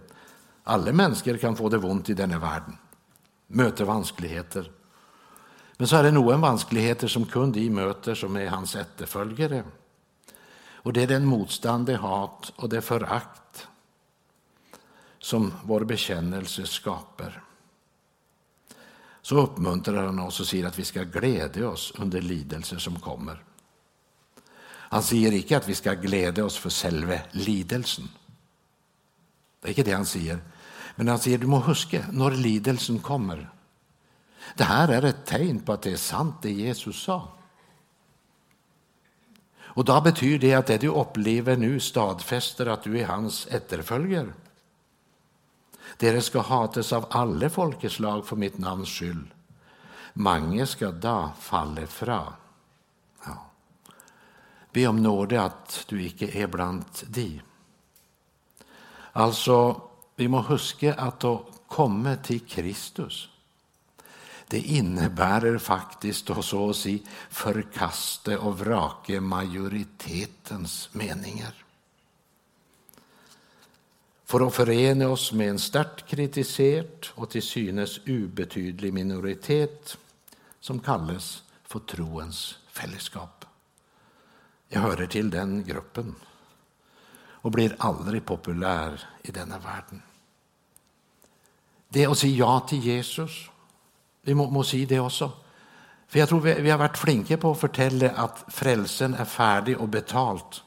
Alla 0.64 0.92
människor 0.92 1.37
kan 1.37 1.57
få 1.57 1.69
det 1.69 1.76
ont 1.76 2.11
i 2.11 2.14
denna 2.14 2.38
världen, 2.38 2.76
möter 3.47 3.85
vanskligheter. 3.85 4.71
Men 5.76 5.88
så 5.88 5.97
är 5.97 6.02
det 6.02 6.11
nog 6.11 6.33
en 6.33 6.40
vanskligheter 6.40 7.09
som 7.09 7.26
kun 7.26 7.52
de 7.52 7.71
möter 7.71 8.14
som 8.14 8.37
är 8.37 8.47
hans 8.47 8.76
efterföljare. 8.76 9.64
Och 10.75 10.92
det 10.92 11.02
är 11.02 11.07
den 11.07 11.25
motstånd, 11.25 11.87
det 11.87 11.97
hat 11.97 12.52
och 12.57 12.69
det 12.69 12.83
förakt 12.83 13.69
som 15.19 15.52
vår 15.64 15.85
bekännelse 15.85 16.66
skapar. 16.66 17.42
Så 19.23 19.37
uppmuntrar 19.37 20.07
han 20.07 20.19
oss 20.19 20.40
och 20.40 20.47
säger 20.47 20.66
att 20.66 20.78
vi 20.78 20.85
ska 20.85 21.02
glädja 21.02 21.69
oss 21.69 21.92
under 21.99 22.23
lidelser 22.23 22.78
som 22.78 23.00
kommer. 23.00 23.42
Han 24.93 25.03
säger 25.03 25.33
inte 25.33 25.57
att 25.57 25.69
vi 25.69 25.75
ska 25.75 25.95
glädja 25.95 26.45
oss 26.45 26.57
för 26.57 26.71
själva 26.71 27.19
lidelsen. 27.31 28.09
Det 29.61 29.69
är 29.69 29.71
inte 29.71 29.83
det 29.83 29.93
han 29.93 30.07
säger. 30.07 30.39
Men 30.97 31.09
han 31.09 31.19
säger 31.19 31.39
du 31.39 31.47
må 31.47 31.59
huska 31.59 32.05
när 32.11 32.31
lidelsen 32.31 32.99
kommer. 32.99 33.51
Det 34.55 34.65
här 34.65 34.89
är 34.89 35.03
ett 35.03 35.27
tecken 35.27 35.61
på 35.61 35.73
att 35.73 35.83
det 35.83 35.93
är 35.93 35.97
sant 35.97 36.35
det 36.43 36.51
Jesus 36.51 37.03
sa. 37.03 37.29
Och 39.61 39.85
då 39.85 40.01
betyder 40.01 40.49
det 40.49 40.55
att 40.55 40.67
det 40.67 40.79
du 40.79 40.89
upplever 40.89 41.57
nu 41.57 41.81
stadfäster 41.81 42.67
att 42.67 42.83
du 42.83 43.01
är 43.01 43.07
hans 43.07 43.47
efterföljare. 43.47 44.33
Dere 45.97 46.21
ska 46.21 46.41
hatas 46.41 46.93
av 46.93 47.07
alla 47.11 47.51
folkeslag 47.51 48.27
för 48.27 48.37
mitt 48.37 48.59
namns 48.59 48.89
skull. 48.89 49.35
Mange 50.13 50.67
ska 50.67 50.91
da 50.91 51.33
falle 51.41 51.87
fra. 51.87 52.33
Be 54.73 54.87
om 54.87 55.02
nåde 55.02 55.43
att 55.43 55.85
du 55.88 56.02
icke 56.02 56.43
är 56.43 56.47
bland 56.47 56.85
de. 57.07 57.41
Alltså, 59.12 59.81
vi 60.17 60.29
må 60.29 60.41
huske 60.41 60.95
att 60.95 61.25
å 61.25 61.45
komme 61.67 62.17
till 62.17 62.41
Kristus 62.41 63.29
det 64.52 64.61
innebär 64.61 65.59
faktiskt 65.59 66.31
att 66.31 66.45
så 66.45 66.71
att 66.71 66.76
säga 66.76 66.99
förkasta 67.31 68.38
och 68.38 68.59
vraka 68.59 69.21
majoritetens 69.21 70.88
meningar. 70.93 71.64
För 74.25 74.47
att 74.47 74.55
förena 74.55 75.09
oss 75.09 75.33
med 75.33 75.50
en 75.50 75.59
starkt 75.59 76.07
kritiserad 76.07 77.07
och 77.14 77.31
till 77.31 77.43
synes 77.43 78.00
ubetydlig 78.05 78.93
minoritet 78.93 79.99
som 80.61 80.81
kallas 80.81 81.43
för 81.62 81.79
troens 81.79 82.59
fällskap. 82.69 83.42
Jag 84.75 84.81
hör 84.81 85.07
till 85.07 85.31
den 85.31 85.64
gruppen 85.64 86.14
och 87.14 87.50
blir 87.50 87.76
aldrig 87.79 88.25
populär 88.25 89.00
i 89.23 89.31
denna 89.31 89.59
världen. 89.59 90.02
Det 91.88 92.05
är 92.05 92.09
att 92.09 92.19
säga 92.19 92.37
ja 92.37 92.61
till 92.61 92.79
Jesus. 92.79 93.31
Vi 94.23 94.35
må, 94.35 94.50
må 94.50 94.64
säga 94.64 94.87
det 94.88 95.00
också. 95.00 95.33
För 96.09 96.19
jag 96.19 96.29
tror 96.29 96.41
vi, 96.41 96.55
vi 96.55 96.71
har 96.71 96.79
varit 96.79 96.99
flinke 96.99 97.37
på 97.37 97.50
att 97.50 97.61
förtälla 97.61 98.11
att 98.11 98.45
frälsen 98.49 99.14
är 99.14 99.25
färdig 99.25 99.79
och 99.79 99.88
betalt. 99.88 100.62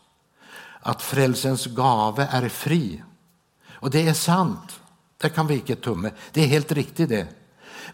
Att 0.80 1.02
frälsens 1.02 1.66
gave 1.66 2.28
är 2.32 2.50
fri. 2.50 3.04
Och 3.70 3.90
det 3.90 4.08
är 4.08 4.14
sant. 4.14 4.82
Det 5.18 5.30
kan 5.30 5.48
vi 5.48 5.54
inte 5.56 5.76
tumme. 5.76 6.12
Det 6.32 6.44
är 6.44 6.48
helt 6.48 6.72
riktigt 6.72 7.10
det. 7.10 7.28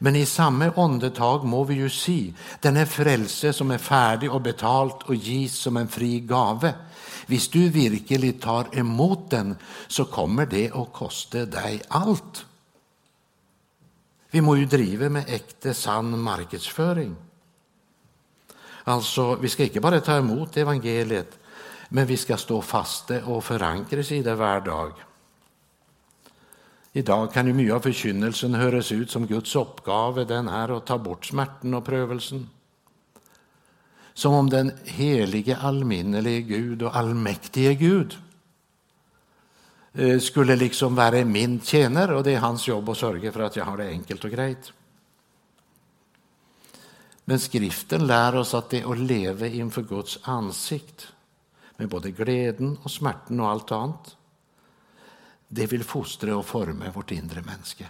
Men 0.03 0.15
i 0.15 0.25
samma 0.25 0.71
andetag 0.75 1.43
må 1.45 1.63
vi 1.63 1.73
ju 1.73 1.89
se 1.89 2.33
den 2.59 2.75
här 2.75 2.85
frälse 2.85 3.53
som 3.53 3.71
är 3.71 3.77
färdig 3.77 4.31
och 4.31 4.41
betalt 4.41 5.03
och 5.03 5.15
ges 5.15 5.55
som 5.55 5.77
en 5.77 5.87
fri 5.87 6.19
gave. 6.19 6.73
Visst 7.25 7.51
du 7.51 7.69
verkligen 7.69 8.39
tar 8.39 8.77
emot 8.77 9.29
den 9.29 9.55
så 9.87 10.05
kommer 10.05 10.45
det 10.45 10.71
att 10.71 10.93
kosta 10.93 11.45
dig 11.45 11.81
allt. 11.87 12.45
Vi 14.31 14.41
må 14.41 14.57
ju 14.57 14.65
driva 14.65 15.09
med 15.09 15.23
äkta 15.27 15.73
sann 15.73 16.19
marknadsföring. 16.19 17.15
Alltså, 18.83 19.35
vi 19.35 19.49
ska 19.49 19.63
inte 19.63 19.79
bara 19.79 20.01
ta 20.01 20.17
emot 20.17 20.57
evangeliet, 20.57 21.39
men 21.89 22.05
vi 22.07 22.17
ska 22.17 22.37
stå 22.37 22.61
fasta 22.61 23.25
och 23.25 23.43
förankras 23.43 24.11
i 24.11 24.23
det 24.23 24.35
varje 24.35 24.65
dag. 24.65 24.91
Idag 26.93 27.33
kan 27.33 27.47
ju 27.47 27.53
mycket 27.53 27.73
av 27.73 27.79
förkynnelsen 27.79 28.53
höras 28.53 28.91
ut 28.91 29.11
som 29.11 29.27
Guds 29.27 29.55
uppgave, 29.55 30.23
den 30.23 30.47
är 30.47 30.77
att 30.77 30.85
ta 30.85 30.97
bort 30.97 31.25
smärtan 31.25 31.73
och 31.73 31.85
prövelsen. 31.85 32.49
Som 34.13 34.33
om 34.33 34.49
den 34.49 34.71
helige, 34.85 35.57
allminnelige 35.57 36.41
Gud 36.41 36.81
och 36.83 36.95
allmäktige 36.95 37.73
Gud 37.73 38.17
eh, 39.93 40.19
skulle 40.19 40.55
liksom 40.55 40.95
vara 40.95 41.25
min 41.25 41.61
tjänare 41.61 42.15
och 42.15 42.23
det 42.23 42.33
är 42.33 42.39
hans 42.39 42.67
jobb 42.67 42.89
att 42.89 42.97
sörja 42.97 43.31
för 43.31 43.39
att 43.39 43.55
jag 43.55 43.65
har 43.65 43.77
det 43.77 43.87
enkelt 43.87 44.23
och 44.23 44.31
grejt. 44.31 44.73
Men 47.25 47.39
skriften 47.39 48.07
lär 48.07 48.35
oss 48.35 48.53
att 48.53 48.69
det 48.69 48.81
är 48.81 48.91
att 48.91 48.99
leva 48.99 49.47
inför 49.47 49.81
Guds 49.81 50.19
ansikt 50.21 51.07
med 51.77 51.89
både 51.89 52.11
glädjen 52.11 52.77
och 52.83 52.91
smärtan 52.91 53.39
och 53.39 53.49
allt 53.49 53.71
annat. 53.71 54.15
Det 55.53 55.65
vill 55.65 55.83
fostra 55.83 56.37
och 56.37 56.45
forma 56.45 56.91
vårt 56.91 57.11
inre 57.11 57.41
människa. 57.41 57.85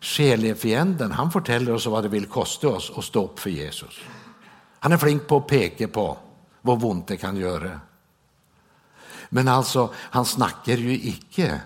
Själefienden 0.00 1.12
han 1.12 1.32
fortäller 1.32 1.72
oss 1.72 1.86
vad 1.86 2.04
det 2.04 2.08
vill 2.08 2.26
kosta 2.26 2.68
oss 2.68 2.92
att 2.96 3.04
stå 3.04 3.24
upp 3.24 3.38
för 3.38 3.50
Jesus. 3.50 4.00
Han 4.78 4.92
är 4.92 4.96
flink 4.96 5.26
på 5.26 5.36
att 5.36 5.46
peka 5.46 5.88
på 5.88 6.18
vad 6.62 6.84
ont 6.84 7.08
det 7.08 7.16
kan 7.16 7.36
göra. 7.36 7.80
Men 9.28 9.48
alltså, 9.48 9.94
han 9.96 10.24
snackar 10.24 10.76
ju 10.76 10.92
icke 10.92 11.60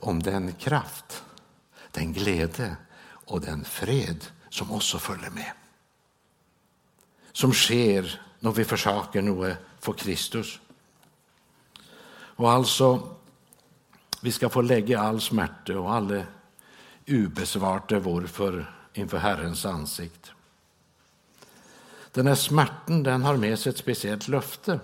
om 0.00 0.22
den 0.22 0.52
kraft, 0.52 1.22
den 1.90 2.12
glädje 2.12 2.76
och 3.26 3.40
den 3.40 3.64
fred 3.64 4.26
som 4.50 4.72
också 4.72 4.98
följer 4.98 5.30
med. 5.30 5.52
Som 7.32 7.52
sker 7.52 8.20
när 8.38 8.52
vi 8.52 8.64
försöker 8.64 9.22
något 9.22 9.56
för 9.80 9.92
Kristus. 9.92 10.60
Och 12.12 12.50
alltså, 12.50 13.16
vi 14.20 14.32
ska 14.32 14.48
få 14.48 14.62
lägga 14.62 15.00
all 15.00 15.20
smärta 15.20 15.78
och 15.78 15.92
alla 15.92 16.16
eh, 16.16 16.24
ubesvarte 17.06 17.98
varför 17.98 18.74
inför 18.94 19.18
Herrens 19.18 19.66
ansikt. 19.66 20.32
Den 22.12 22.26
här 22.26 22.34
smärtan 22.34 23.02
den 23.02 23.22
har 23.22 23.36
med 23.36 23.58
sig 23.58 23.70
ett 23.70 23.78
speciellt 23.78 24.28
löfte. 24.28 24.80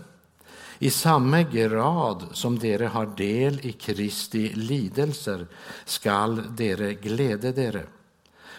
I 0.78 0.90
samma 0.90 1.42
grad 1.42 2.26
som 2.32 2.58
dere 2.58 2.86
har 2.86 3.06
del 3.06 3.66
i 3.66 3.72
Kristi 3.72 4.48
lidelser 4.54 5.46
skall 5.84 6.56
dere 6.56 6.94
glädje 6.94 7.52
dere, 7.52 7.86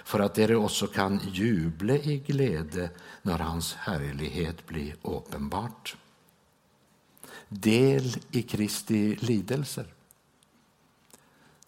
för 0.04 0.20
att 0.20 0.36
dere 0.36 0.56
också 0.56 0.88
kan 0.88 1.20
jubla 1.32 1.94
i 1.94 2.18
glädje 2.18 2.90
när 3.22 3.40
hans 3.40 3.74
härlighet 3.74 4.68
blir 4.68 4.96
uppenbart. 5.02 5.96
Del 7.50 8.18
i 8.32 8.42
Kristi 8.42 9.16
lidelser. 9.16 9.97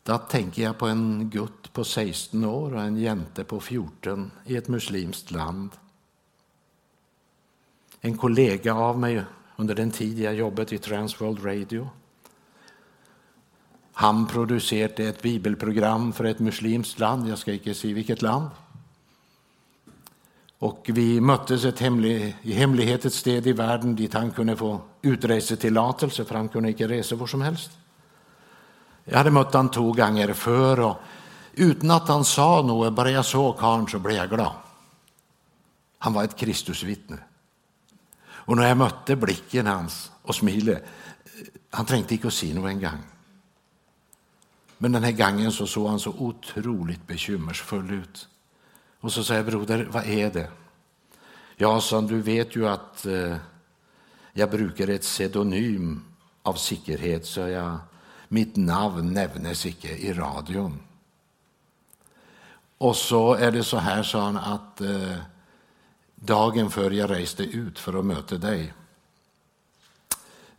Då 0.03 0.18
tänker 0.18 0.63
jag 0.63 0.77
på 0.77 0.88
en 0.88 1.29
gutt 1.29 1.74
på 1.74 1.84
16 1.84 2.46
år 2.46 2.75
och 2.75 2.82
en 2.82 2.98
jente 2.98 3.44
på 3.44 3.60
14 3.60 4.32
i 4.46 4.56
ett 4.56 4.68
muslimskt 4.68 5.32
land. 5.32 5.72
En 8.01 8.18
kollega 8.18 8.74
av 8.74 9.00
mig 9.00 9.24
under 9.56 9.75
den 9.75 9.91
tid 9.91 10.20
jag 10.20 10.36
jobbade 10.36 10.75
i 10.75 10.77
Transworld 10.77 11.46
Radio. 11.46 11.89
Han 13.94 14.27
producerade 14.27 15.03
ett 15.03 15.22
bibelprogram 15.22 16.13
för 16.13 16.24
ett 16.24 16.39
muslimskt 16.39 17.00
land, 17.00 17.29
jag 17.29 17.38
ska 17.38 17.53
inte 17.53 17.74
säga 17.74 17.96
vilket 17.96 18.22
land. 18.22 18.50
Och 20.58 20.89
vi 20.94 21.22
möttes 21.22 21.65
ett 21.65 21.79
hemlig, 21.79 22.36
i 22.41 22.53
hemlighet 22.53 23.06
ett 23.06 23.13
sted 23.13 23.48
i 23.48 23.53
världen 23.53 23.96
dit 23.96 24.13
han 24.13 24.32
kunde 24.32 24.56
få 24.56 24.82
utresetillåtelse, 25.01 26.25
för 26.25 26.36
han 26.36 26.50
kunde 26.50 26.70
inte 26.70 26.88
resa 26.88 27.15
var 27.15 27.27
som 27.27 27.41
helst. 27.41 27.78
Jag 29.10 29.18
hade 29.18 29.32
mött 29.32 29.54
honom 29.54 29.72
två 29.72 29.92
gånger 29.92 30.34
förr 30.34 30.80
och 30.80 30.98
utan 31.54 31.92
att 31.92 32.08
han 32.08 32.25
sa 32.25 32.62
något, 32.62 32.94
bara 32.94 33.12
jag 33.12 33.25
såg 33.25 33.58
karln 33.58 33.88
så 33.88 34.00
blev 34.00 34.18
jag 34.18 34.30
glad. 34.30 34.54
Han 35.98 36.13
var 36.13 36.24
ett 36.24 36.38
Kristusvittne. 36.38 37.18
Och 38.28 38.58
när 38.58 38.68
jag 38.68 38.78
mötte 38.78 39.16
blicken 39.16 39.68
hans 39.68 40.12
och 40.22 40.36
smilet, 40.36 40.86
han 41.70 41.86
tänkte 41.86 42.13
inte 42.13 42.28
att 42.28 42.34
säga 42.34 42.56
något 42.56 42.70
en 42.70 42.80
gång. 42.80 43.04
Men 44.78 44.91
den 44.91 45.04
här 45.04 45.12
gången 45.12 45.52
så 45.52 45.67
såg 45.67 45.88
han 45.88 46.00
så 46.00 46.10
otroligt 46.10 47.08
bekymmersfull 47.08 47.91
ut. 47.91 48.28
Och 49.00 49.13
så 49.13 49.24
sa 49.24 49.34
jag, 49.34 49.45
broder, 49.45 49.88
vad 49.91 50.06
är 50.06 50.32
det? 50.32 50.50
Ja, 51.56 51.82
sa 51.82 52.02
du 52.02 52.22
vet 52.22 52.56
ju 52.56 52.67
att 52.67 53.06
eh, 53.06 53.36
jag 54.34 54.52
brukar 54.52 54.88
ett 54.88 55.02
pseudonym 55.02 56.04
av 56.43 56.54
säkerhet, 56.54 57.26
så 57.26 57.39
jag 57.39 57.78
mitt 58.30 58.56
namn 58.56 59.13
nämnes 59.13 59.65
icke 59.65 59.96
i 59.98 60.13
radion. 60.13 60.80
Och 62.78 62.96
så 62.96 63.34
är 63.34 63.52
det 63.52 63.63
så 63.63 63.78
här, 63.78 64.04
sa 64.04 64.22
han, 64.22 64.38
att 64.38 64.82
eh, 64.82 65.18
dagen 66.15 66.70
före 66.70 66.96
jag 66.96 67.10
reste 67.10 67.44
ut 67.44 67.80
för 67.80 68.00
att 68.00 68.06
möta 68.06 68.38
dig 68.38 68.74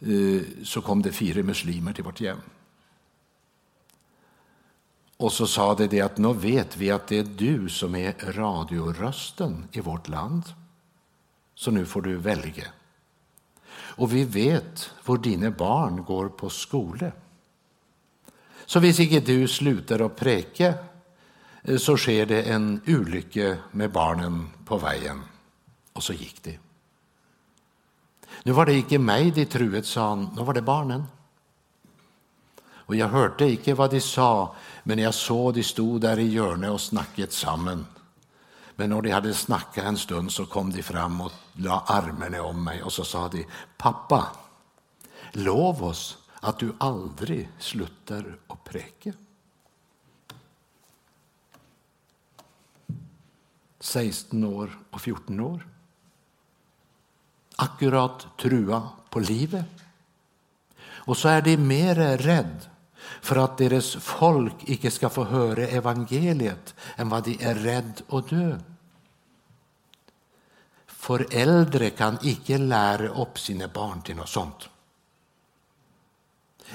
eh, 0.00 0.42
så 0.64 0.82
kom 0.82 1.02
det 1.02 1.12
fyra 1.12 1.42
muslimer 1.42 1.92
till 1.92 2.04
vårt 2.04 2.20
hem. 2.20 2.40
Och 5.16 5.32
så 5.32 5.46
sa 5.46 5.74
de 5.74 5.86
det 5.86 6.00
att 6.00 6.18
nu 6.18 6.32
vet 6.32 6.76
vi 6.76 6.90
att 6.90 7.06
det 7.06 7.18
är 7.18 7.24
du 7.24 7.68
som 7.68 7.94
är 7.94 8.32
radiorösten 8.32 9.68
i 9.72 9.80
vårt 9.80 10.08
land. 10.08 10.42
Så 11.54 11.70
nu 11.70 11.86
får 11.86 12.02
du 12.02 12.16
välja. 12.16 12.66
Och 13.72 14.14
vi 14.14 14.24
vet 14.24 14.90
var 15.04 15.18
dina 15.18 15.50
barn 15.50 16.04
går 16.04 16.28
på 16.28 16.50
skola. 16.50 17.12
Så 18.70 18.78
om 18.78 18.84
inte 18.84 19.20
du 19.20 19.48
slutar 19.48 20.00
att 20.00 20.16
preke, 20.16 20.74
eh, 21.62 21.76
så 21.76 21.96
sker 21.96 22.26
det 22.26 22.42
en 22.42 22.80
olycka 22.86 23.56
med 23.70 23.92
barnen 23.92 24.50
på 24.64 24.78
vägen. 24.78 25.22
Och 25.92 26.02
så 26.02 26.12
gick 26.12 26.42
de. 26.42 26.58
Nu 28.42 28.52
var 28.52 28.66
det 28.66 28.74
inte 28.74 28.98
mig 28.98 29.30
de 29.30 29.44
truet, 29.44 29.86
sa 29.86 30.08
han, 30.08 30.30
nu 30.36 30.42
var 30.42 30.54
det 30.54 30.62
barnen. 30.62 31.04
Och 32.70 32.96
jag 32.96 33.08
hörde 33.08 33.50
inte 33.50 33.74
vad 33.74 33.90
de 33.90 34.00
sa, 34.00 34.54
men 34.82 34.98
jag 34.98 35.14
såg 35.14 35.54
de 35.54 35.62
stod 35.62 36.00
där 36.00 36.18
i 36.18 36.38
hörnet 36.38 36.70
och 36.70 36.80
snakket 36.80 37.32
sammen. 37.32 37.86
Men 38.76 38.90
när 38.90 39.02
de 39.02 39.10
hade 39.10 39.34
snakka 39.34 39.82
en 39.82 39.96
stund 39.96 40.32
så 40.32 40.46
kom 40.46 40.70
de 40.70 40.82
fram 40.82 41.20
och 41.20 41.32
la 41.52 41.84
armarna 41.86 42.42
om 42.42 42.64
mig 42.64 42.82
och 42.82 42.92
så 42.92 43.04
sa 43.04 43.28
de, 43.28 43.46
pappa, 43.78 44.26
lov 45.32 45.84
oss 45.84 46.19
att 46.40 46.58
du 46.58 46.72
aldrig 46.78 47.48
slutar 47.58 48.38
att 48.46 48.64
präka. 48.64 49.12
16 53.80 54.44
år 54.44 54.78
och 54.90 55.00
14 55.00 55.40
år. 55.40 55.66
Akkurat 57.56 58.26
trua 58.38 58.88
på 59.10 59.20
livet. 59.20 59.66
Och 60.82 61.16
så 61.16 61.28
är 61.28 61.42
de 61.42 61.56
mer 61.56 62.18
rädd 62.18 62.68
för 63.20 63.36
att 63.36 63.58
deras 63.58 63.94
folk 63.94 64.64
inte 64.64 64.90
ska 64.90 65.08
få 65.08 65.24
höra 65.24 65.66
evangeliet 65.66 66.74
än 66.96 67.08
vad 67.08 67.24
de 67.24 67.38
är 67.40 67.54
rädd 67.54 68.02
att 68.08 68.28
dö. 68.28 68.58
Föräldrar 70.86 71.90
kan 71.90 72.18
inte 72.22 72.58
lära 72.58 73.08
upp 73.08 73.38
sina 73.38 73.68
barn 73.68 74.02
till 74.02 74.16
något 74.16 74.28
sånt. 74.28 74.68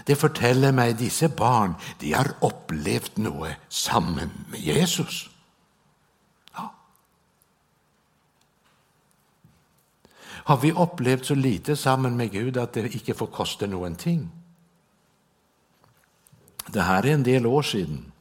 Det 0.04 0.16
forteller 0.16 0.72
mig 0.72 0.94
disse 0.94 1.30
barn 1.30 1.76
de 2.00 2.14
har 2.14 2.32
upplevt 2.42 3.18
något 3.18 3.50
sammen 3.70 4.30
med 4.52 4.60
Jesus. 4.60 5.30
Ja. 6.54 6.74
Har 10.22 10.58
vi 10.58 10.72
upplevt 10.72 11.26
så 11.26 11.36
lite 11.36 11.76
sammen 11.76 12.18
med 12.18 12.32
Gud 12.32 12.58
att 12.58 12.74
det 12.74 12.94
inte 12.94 13.14
får 13.14 13.28
kosta 13.28 13.66
någonting? 13.66 14.30
Det 16.68 16.82
här 16.82 17.06
är 17.06 17.14
en 17.14 17.24
del 17.24 17.46
år 17.46 17.62
sedan. 17.62 18.12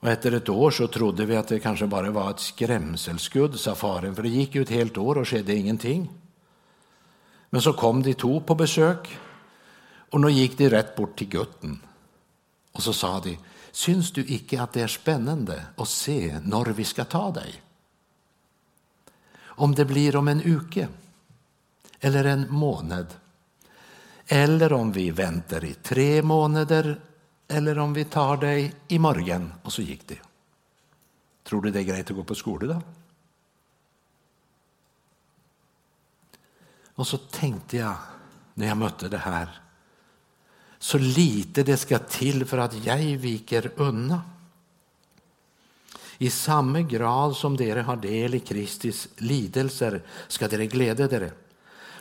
Och 0.00 0.08
efter 0.08 0.32
ett 0.32 0.48
år 0.48 0.70
så 0.70 0.86
trodde 0.86 1.26
vi 1.26 1.36
att 1.36 1.48
det 1.48 1.60
kanske 1.60 1.86
bara 1.86 2.10
var 2.10 2.30
ett 2.30 2.40
skrämselskudd, 2.40 3.60
sa 3.60 3.74
faren, 3.74 4.14
för 4.14 4.22
det 4.22 4.28
gick 4.28 4.54
ju 4.54 4.62
ett 4.62 4.70
helt 4.70 4.98
år 4.98 5.18
och 5.18 5.28
skedde 5.28 5.54
ingenting. 5.54 6.10
Men 7.50 7.62
så 7.62 7.72
kom 7.72 8.02
de 8.02 8.14
två 8.14 8.40
på 8.40 8.54
besök 8.54 9.18
och 10.12 10.20
nu 10.20 10.30
gick 10.30 10.58
de 10.58 10.68
rätt 10.68 10.96
bort 10.96 11.18
till 11.18 11.28
gutten 11.28 11.80
och 12.72 12.82
så 12.82 12.92
sa 12.92 13.20
de, 13.20 13.38
syns 13.72 14.12
du 14.12 14.24
icke 14.28 14.62
att 14.62 14.72
det 14.72 14.80
är 14.80 14.88
spännande 14.88 15.66
att 15.76 15.88
se 15.88 16.40
när 16.44 16.64
vi 16.64 16.84
ska 16.84 17.04
ta 17.04 17.30
dig? 17.30 17.62
Om 19.40 19.74
det 19.74 19.84
blir 19.84 20.16
om 20.16 20.28
en 20.28 20.42
uke 20.44 20.88
eller 22.00 22.24
en 22.24 22.52
månad 22.52 23.06
eller 24.26 24.72
om 24.72 24.92
vi 24.92 25.10
väntar 25.10 25.64
i 25.64 25.74
tre 25.74 26.22
månader 26.22 27.00
eller 27.48 27.78
om 27.78 27.94
vi 27.94 28.04
tar 28.04 28.36
dig 28.36 28.74
i 28.88 28.98
morgon. 28.98 29.52
Och 29.62 29.72
så 29.72 29.82
gick 29.82 30.08
det. 30.08 30.18
Tror 31.44 31.62
du 31.62 31.70
det 31.70 31.80
är 31.80 31.84
grejt 31.84 32.10
att 32.10 32.16
gå 32.16 32.24
på 32.24 32.34
skolan 32.34 32.68
då? 32.68 32.82
Och 36.94 37.06
så 37.06 37.18
tänkte 37.18 37.76
jag 37.76 37.96
när 38.54 38.66
jag 38.66 38.76
mötte 38.76 39.08
det 39.08 39.18
här 39.18 39.62
så 40.82 40.98
lite 40.98 41.62
det 41.62 41.76
ska 41.76 41.98
till 41.98 42.44
för 42.44 42.58
att 42.58 42.84
jag 42.84 42.96
viker 42.98 43.70
unna. 43.76 44.22
I 46.18 46.30
samma 46.30 46.80
grad 46.80 47.36
som 47.36 47.56
dere 47.56 47.80
har 47.80 47.96
del 47.96 48.34
i 48.34 48.40
Kristis 48.40 49.08
lidelser 49.16 50.02
ska 50.28 50.48
dere 50.48 50.66
glädja 50.66 51.08
dere, 51.08 51.30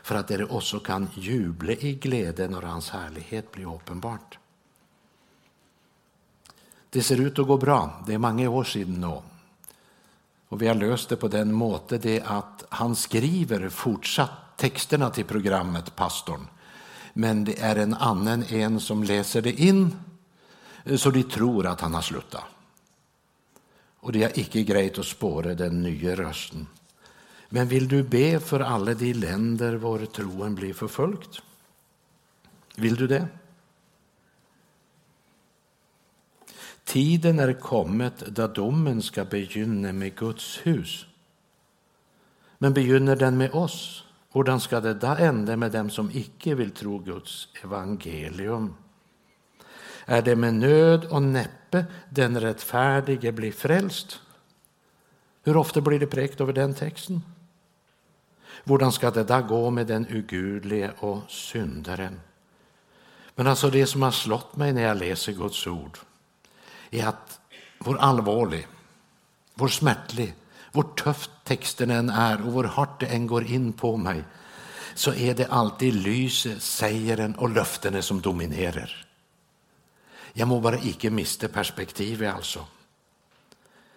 för 0.04 0.16
att 0.16 0.28
dere 0.28 0.46
också 0.46 0.80
kan 0.80 1.10
juble 1.16 1.74
i 1.74 1.94
glädje 1.94 2.48
när 2.48 2.62
hans 2.62 2.90
härlighet 2.90 3.52
blir 3.52 3.76
uppenbart. 3.76 4.38
Det 6.90 7.04
ser 7.04 7.22
ut 7.22 7.40
att 7.40 7.48
gå 7.48 7.58
bra. 7.58 8.04
Det 8.08 8.14
är 8.14 8.18
många 8.18 8.50
år 8.50 8.64
sedan 8.64 9.02
nu. 9.02 9.22
Och 10.48 10.62
vi 10.62 10.68
har 10.68 10.76
löst 10.76 11.10
det 11.10 11.16
på 11.16 11.28
den 11.28 11.54
måten 11.54 12.00
det 12.02 12.22
att 12.22 12.64
han 12.70 12.96
skriver 12.96 13.70
fortsatt 13.70 14.58
texterna 14.58 15.10
till 15.10 15.26
programmet, 15.26 15.96
pastorn. 15.96 16.48
Men 17.14 17.44
det 17.44 17.60
är 17.60 17.76
en 17.76 17.94
annan 17.94 18.44
en 18.44 18.80
som 18.80 19.04
läser 19.04 19.42
det 19.42 19.62
in 19.62 19.96
eh, 20.84 20.98
så 20.98 21.10
de 21.10 21.24
tror 21.24 21.68
att 21.68 21.82
han 21.82 21.94
har 21.94 22.02
slutat. 22.02 22.44
Och 24.00 24.12
det 24.12 24.24
är 24.24 24.40
icke 24.40 24.64
grejt 24.64 25.00
att 25.00 25.06
spåra 25.06 25.54
den 25.54 25.82
nya 25.82 26.16
rösten. 26.16 26.68
Men 27.50 27.68
vill 27.68 27.88
du 27.88 28.04
be 28.04 28.40
för 28.40 28.60
alla 28.60 28.94
de 28.94 29.14
länder 29.14 29.76
var 29.76 30.06
troen 30.06 30.56
blir 30.56 30.74
förföljt? 30.74 31.42
Vill 32.76 32.96
du 32.96 33.08
det? 33.08 33.28
Tiden 36.84 37.40
är 37.40 37.54
kommet 37.54 38.20
då 38.20 38.48
domen 38.48 39.02
ska 39.02 39.26
begynna 39.26 39.94
med 39.94 40.16
Guds 40.16 40.60
hus. 40.64 41.06
Men 42.58 42.74
begynner 42.74 43.16
den 43.16 43.38
med 43.38 43.52
oss, 43.52 44.04
hur 44.34 44.60
ska 44.60 44.80
det 44.80 44.94
då 44.94 45.08
ända 45.08 45.56
med 45.56 45.72
dem 45.72 45.90
som 45.90 46.12
icke 46.14 46.56
vill 46.56 46.72
tro 46.72 47.00
Guds 47.00 47.48
evangelium? 47.64 48.76
Är 50.06 50.22
det 50.22 50.36
med 50.36 50.54
nöd 50.54 51.06
och 51.06 51.24
näppe 51.24 51.86
den 52.10 52.40
rättfärdige 52.40 53.32
blir 53.32 53.52
frälst? 53.52 54.20
Hur 55.44 55.58
ofta 55.58 55.82
blir 55.82 56.00
det 56.00 56.08
präkt 56.08 56.42
över 56.42 56.54
den 56.54 56.74
texten? 56.74 57.22
Hur 58.64 58.92
ska 58.92 59.12
det 59.12 59.24
då 59.24 59.42
gå 59.42 59.70
med 59.70 59.88
den 59.88 60.08
ugudlige 60.10 60.92
och 61.00 61.20
syndaren? 61.28 62.20
Men 63.36 63.48
alltså 63.48 63.70
det 63.70 63.86
som 63.86 64.02
har 64.02 64.12
slått 64.12 64.56
mig 64.56 64.74
när 64.74 64.82
jag 64.82 64.98
läser 64.98 65.34
Guds 65.34 65.68
ord 65.68 65.98
är 66.92 67.08
att 67.08 67.40
hur 67.86 67.98
allvarlig, 67.98 68.68
hur 69.56 69.68
smärtlig, 69.68 70.34
hur 70.74 70.84
tufft 70.84 71.32
texten 71.44 71.92
än 71.92 72.10
är 72.10 72.48
och 72.48 72.54
hur 72.54 72.64
hårt 72.64 73.00
det 73.00 73.06
än 73.06 73.28
går 73.28 73.44
in 73.44 73.74
på 73.74 73.98
mig 73.98 74.24
så 74.96 75.14
är 75.14 75.36
det 75.36 75.48
alltid 75.48 75.94
lyset, 75.94 76.62
sägeren 76.62 77.36
och 77.36 77.50
löftena 77.50 78.02
som 78.02 78.22
dominerar. 78.22 79.06
Jag 80.34 80.48
må 80.48 80.60
bara 80.60 80.80
icke 80.80 81.10
miste 81.10 81.48
perspektivet 81.48 82.36
alltså. 82.36 82.66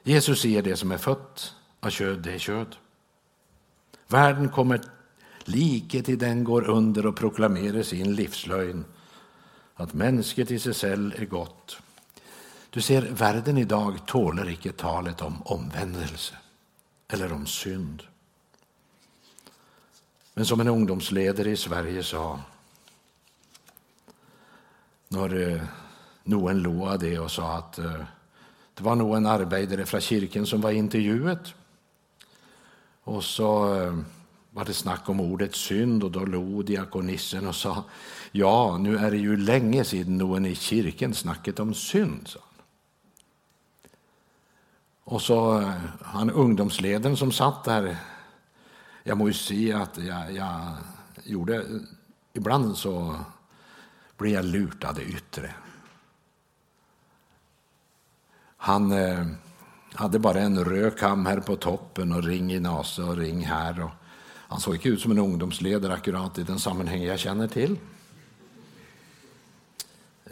Jesus 0.02 0.40
säger 0.40 0.62
det 0.62 0.76
som 0.76 0.92
är 0.92 0.98
fött 0.98 1.54
av 1.80 1.90
kött, 1.90 2.22
det 2.22 2.32
är 2.32 2.38
kött. 2.38 2.78
Världen 4.08 4.48
kommer 4.48 4.80
like 5.44 6.02
till 6.02 6.18
den 6.18 6.44
går 6.44 6.68
under 6.70 7.06
och 7.06 7.16
proklamerar 7.16 7.82
sin 7.82 8.14
livslögn 8.14 8.84
att 9.74 9.94
mänsket 9.94 10.50
i 10.50 10.58
sig 10.58 10.74
själv 10.74 11.14
är 11.16 11.24
gott. 11.24 11.78
Du 12.70 12.80
ser, 12.80 13.02
världen 13.02 13.58
idag 13.58 14.06
tåler 14.06 14.48
icke 14.48 14.72
talet 14.72 15.20
om 15.20 15.42
omvändelse 15.42 16.34
eller 17.08 17.32
om 17.32 17.46
synd. 17.46 18.02
Men 20.34 20.46
som 20.46 20.60
en 20.60 20.68
ungdomsledare 20.68 21.50
i 21.50 21.56
Sverige 21.56 22.02
sa 22.02 22.40
när 25.08 25.50
eh, 25.52 25.62
någon 26.24 26.62
lo 26.62 26.86
av 26.86 26.98
det 26.98 27.18
och 27.18 27.30
sa 27.30 27.56
att 27.56 27.78
eh, 27.78 28.04
det 28.74 28.82
var 28.82 28.94
nog 28.94 29.16
en 29.16 29.26
arbetare 29.26 29.86
från 29.86 30.00
kyrkan 30.00 30.46
som 30.46 30.60
var 30.60 30.70
intervjuet. 30.70 31.54
Och 33.04 33.24
så 33.24 33.80
eh, 33.80 33.98
var 34.50 34.64
det 34.64 34.74
snack 34.74 35.08
om 35.08 35.20
ordet 35.20 35.54
synd 35.54 36.04
och 36.04 36.10
då 36.10 36.24
log 36.24 36.64
diakonissen 36.64 37.46
och 37.46 37.54
sa 37.54 37.84
ja, 38.32 38.78
nu 38.78 38.96
är 38.98 39.10
det 39.10 39.16
ju 39.16 39.36
länge 39.36 39.84
sedan 39.84 40.18
någon 40.18 40.46
i 40.46 40.54
kyrkan 40.54 41.14
snackat 41.14 41.60
om 41.60 41.74
synd. 41.74 42.28
Sa. 42.28 42.40
Och 45.04 45.22
så 45.22 45.60
eh, 45.60 45.72
han 46.02 46.30
ungdomsledaren 46.30 47.16
som 47.16 47.32
satt 47.32 47.64
där, 47.64 47.96
jag 49.02 49.18
må 49.18 49.28
ju 49.28 49.34
säga 49.34 49.78
att 49.82 49.98
jag, 49.98 50.32
jag 50.32 50.72
gjorde, 51.24 51.64
ibland 52.32 52.76
så 52.76 53.16
blir 54.16 54.34
jag 54.34 54.44
lurad 54.44 54.98
yttre. 54.98 55.54
Han 58.56 58.92
eh, 58.92 59.26
hade 59.92 60.18
bara 60.18 60.40
en 60.40 60.64
röd 60.64 60.98
kam 60.98 61.26
här 61.26 61.40
på 61.40 61.56
toppen 61.56 62.12
och 62.12 62.22
ring 62.22 62.52
i 62.52 62.60
nasen 62.60 63.08
och 63.08 63.16
ring 63.16 63.44
här. 63.44 63.82
Och 63.82 63.90
han 64.48 64.60
såg 64.60 64.74
inte 64.74 64.88
ut 64.88 65.00
som 65.00 65.10
en 65.10 65.18
ungdomsledare 65.18 65.94
akkurat 65.94 66.38
i 66.38 66.42
den 66.42 66.58
sammanhang 66.58 67.02
jag 67.02 67.18
känner 67.18 67.48
till. 67.48 67.78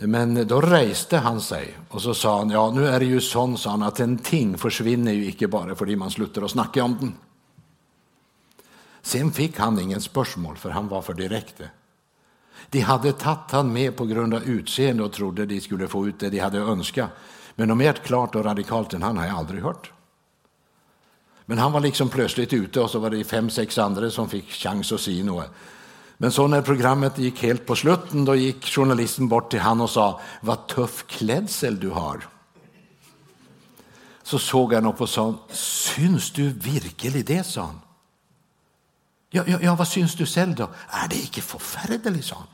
Men 0.06 0.46
då 0.46 0.60
reste 0.60 1.16
han 1.16 1.40
sig 1.40 1.78
och 1.88 2.02
så 2.02 2.14
sa 2.14 2.38
han, 2.38 2.50
ja 2.50 2.70
nu 2.70 2.86
är 2.86 3.00
det 3.00 3.06
ju 3.06 3.20
sån, 3.20 3.58
sa 3.58 3.70
han, 3.70 3.82
att 3.82 4.00
en 4.00 4.18
ting 4.18 4.58
försvinner 4.58 5.12
ju 5.12 5.26
icke 5.26 5.48
bara 5.48 5.74
för 5.74 5.96
man 5.96 6.10
slutar 6.10 6.42
att 6.42 6.50
snacka 6.50 6.84
om 6.84 6.96
den. 7.00 7.14
Sen 9.02 9.32
fick 9.32 9.58
han 9.58 9.80
ingen 9.80 10.00
spörsmål 10.00 10.56
för 10.56 10.70
han 10.70 10.88
var 10.88 11.02
för 11.02 11.14
direkt. 11.14 11.60
De 12.70 12.80
hade 12.80 13.12
tagit 13.12 13.50
han 13.50 13.72
med 13.72 13.96
på 13.96 14.06
grund 14.06 14.34
av 14.34 14.42
utseende 14.42 15.02
och 15.02 15.12
trodde 15.12 15.46
de 15.46 15.60
skulle 15.60 15.88
få 15.88 16.08
ut 16.08 16.18
det 16.18 16.30
de 16.30 16.38
hade 16.38 16.58
önskat. 16.58 17.10
Men 17.54 17.70
om 17.70 17.78
mer 17.78 17.92
klart 17.92 18.34
och 18.34 18.44
radikalt 18.44 18.94
än 18.94 19.02
han 19.02 19.16
har 19.16 19.26
jag 19.26 19.36
aldrig 19.36 19.62
hört. 19.62 19.92
Men 21.46 21.58
han 21.58 21.72
var 21.72 21.80
liksom 21.80 22.08
plötsligt 22.08 22.52
ute 22.52 22.80
och 22.80 22.90
så 22.90 22.98
var 22.98 23.10
det 23.10 23.24
fem, 23.24 23.50
sex 23.50 23.78
andra 23.78 24.10
som 24.10 24.28
fick 24.28 24.50
chans 24.50 24.92
att 24.92 25.00
se 25.00 25.24
något. 25.24 25.50
Men 26.22 26.32
så 26.32 26.46
när 26.46 26.62
programmet 26.62 27.18
gick 27.18 27.42
helt 27.42 27.66
på 27.66 27.76
slutten 27.76 28.24
då 28.24 28.34
gick 28.34 28.66
journalisten 28.66 29.28
bort 29.28 29.50
till 29.50 29.60
han 29.60 29.80
och 29.80 29.90
sa 29.90 30.20
vad 30.40 30.66
tuff 30.66 31.06
klädsel 31.06 31.80
du 31.80 31.90
har. 31.90 32.28
Så 34.22 34.38
såg 34.38 34.74
han 34.74 34.86
upp 34.86 35.00
och 35.00 35.08
sa 35.08 35.34
syns 35.50 36.30
du 36.30 36.48
virkelig 36.48 37.26
det, 37.26 37.44
sa 37.44 37.62
han. 37.62 37.80
Ja, 39.30 39.44
ja, 39.46 39.58
ja 39.62 39.74
vad 39.74 39.88
syns 39.88 40.14
du 40.14 40.26
själv 40.26 40.54
då? 40.54 40.70
Är 40.88 41.08
det 41.08 41.16
icke 41.16 41.40
förfärligt, 41.40 42.24
sa 42.24 42.36
han. 42.36 42.46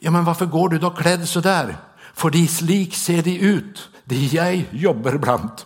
Ja, 0.00 0.10
men 0.10 0.24
varför 0.24 0.46
går 0.46 0.68
du 0.68 0.78
då 0.78 0.90
klädd 0.90 1.28
så 1.28 1.40
där? 1.40 1.76
För 2.14 2.30
de 2.30 2.48
slik 2.48 2.94
ser 2.94 3.22
de 3.22 3.38
ut, 3.38 3.88
det 4.04 4.16
jag 4.16 4.64
jobbar 4.70 5.16
bland. 5.16 5.62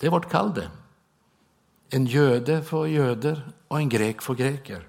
Det 0.00 0.06
är 0.06 0.10
vårt 0.10 0.30
kall 0.30 0.54
det. 0.54 0.70
En 1.94 2.06
jöde 2.06 2.62
för 2.62 2.86
jöder 2.86 3.42
och 3.68 3.78
en 3.78 3.88
grek 3.88 4.22
för 4.22 4.34
greker. 4.34 4.88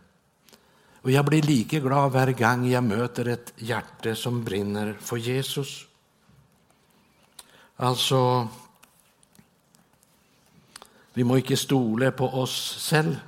Och 1.02 1.12
jag 1.12 1.26
blir 1.26 1.41
lika 1.41 1.80
glad 1.80 2.12
varje 2.12 2.34
gång 2.34 2.68
jag 2.68 2.84
möter 2.84 3.28
ett 3.28 3.54
hjärta 3.56 4.15
som 4.15 4.44
brinner 4.44 4.98
för 5.00 5.18
Jesus. 5.18 5.86
Alltså, 7.76 8.48
vi 11.13 11.24
må 11.24 11.38
inte 11.38 11.58
stole 11.58 12.12
på 12.12 12.26
oss 12.26 12.89
själva. 12.89 13.20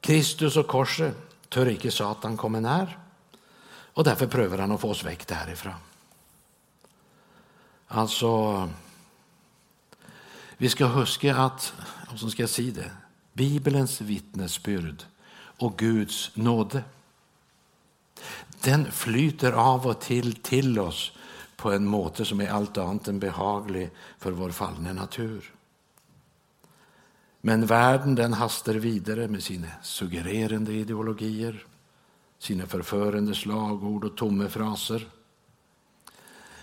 Kristus 0.00 0.56
och 0.56 0.66
korset 0.66 1.16
tör 1.48 1.68
inte 1.68 1.90
Satan 1.90 2.36
komma 2.36 2.60
när. 2.60 2.98
Och 3.94 4.04
därför 4.04 4.26
prövar 4.26 4.58
han 4.58 4.72
att 4.72 4.80
få 4.80 4.90
oss 4.90 5.04
väck 5.04 5.26
därifrån. 5.26 5.80
Alltså, 7.88 8.68
vi 10.56 10.68
ska 10.68 10.86
huska 10.86 11.36
att, 11.36 11.74
och 12.12 12.18
så 12.18 12.30
ska 12.30 12.42
jag 12.42 12.50
säga 12.50 12.72
det, 12.74 12.90
Bibelns 13.32 14.00
vittnesbörd 14.00 15.02
och 15.58 15.78
Guds 15.78 16.30
nåde, 16.34 16.84
den 18.60 18.92
flyter 18.92 19.52
av 19.52 19.86
och 19.86 20.00
till 20.00 20.34
till 20.34 20.78
oss 20.78 21.12
på 21.56 21.72
en 21.72 21.86
måte 21.86 22.24
som 22.24 22.40
är 22.40 22.48
allt 22.48 22.78
annat 22.78 23.08
än 23.08 23.18
behaglig 23.18 23.90
för 24.18 24.32
vår 24.32 24.50
fallna 24.50 24.92
natur. 24.92 25.52
Men 27.40 27.66
världen 27.66 28.14
den 28.14 28.32
hastar 28.32 28.74
vidare 28.74 29.28
med 29.28 29.42
sina 29.42 29.68
suggererande 29.82 30.72
ideologier, 30.72 31.66
sina 32.38 32.66
förförande 32.66 33.34
slagord 33.34 34.04
och 34.04 34.16
tomma 34.16 34.48
fraser. 34.48 35.08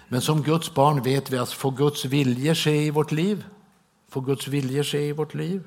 Men 0.08 0.22
som 0.22 0.44
Guds 0.44 0.74
barn 0.74 1.04
vet 1.04 1.32
vi 1.32 1.38
att 1.38 1.52
får 1.52 1.72
Guds 1.72 2.06
vilja 2.06 2.56
ske 2.56 2.86
i 2.86 2.90
vårt 2.90 3.12
liv, 3.12 3.46
får 4.14 4.22
Guds 4.22 4.48
vilja 4.48 4.84
ske 4.84 5.08
i 5.08 5.12
vårt 5.12 5.34
liv, 5.34 5.64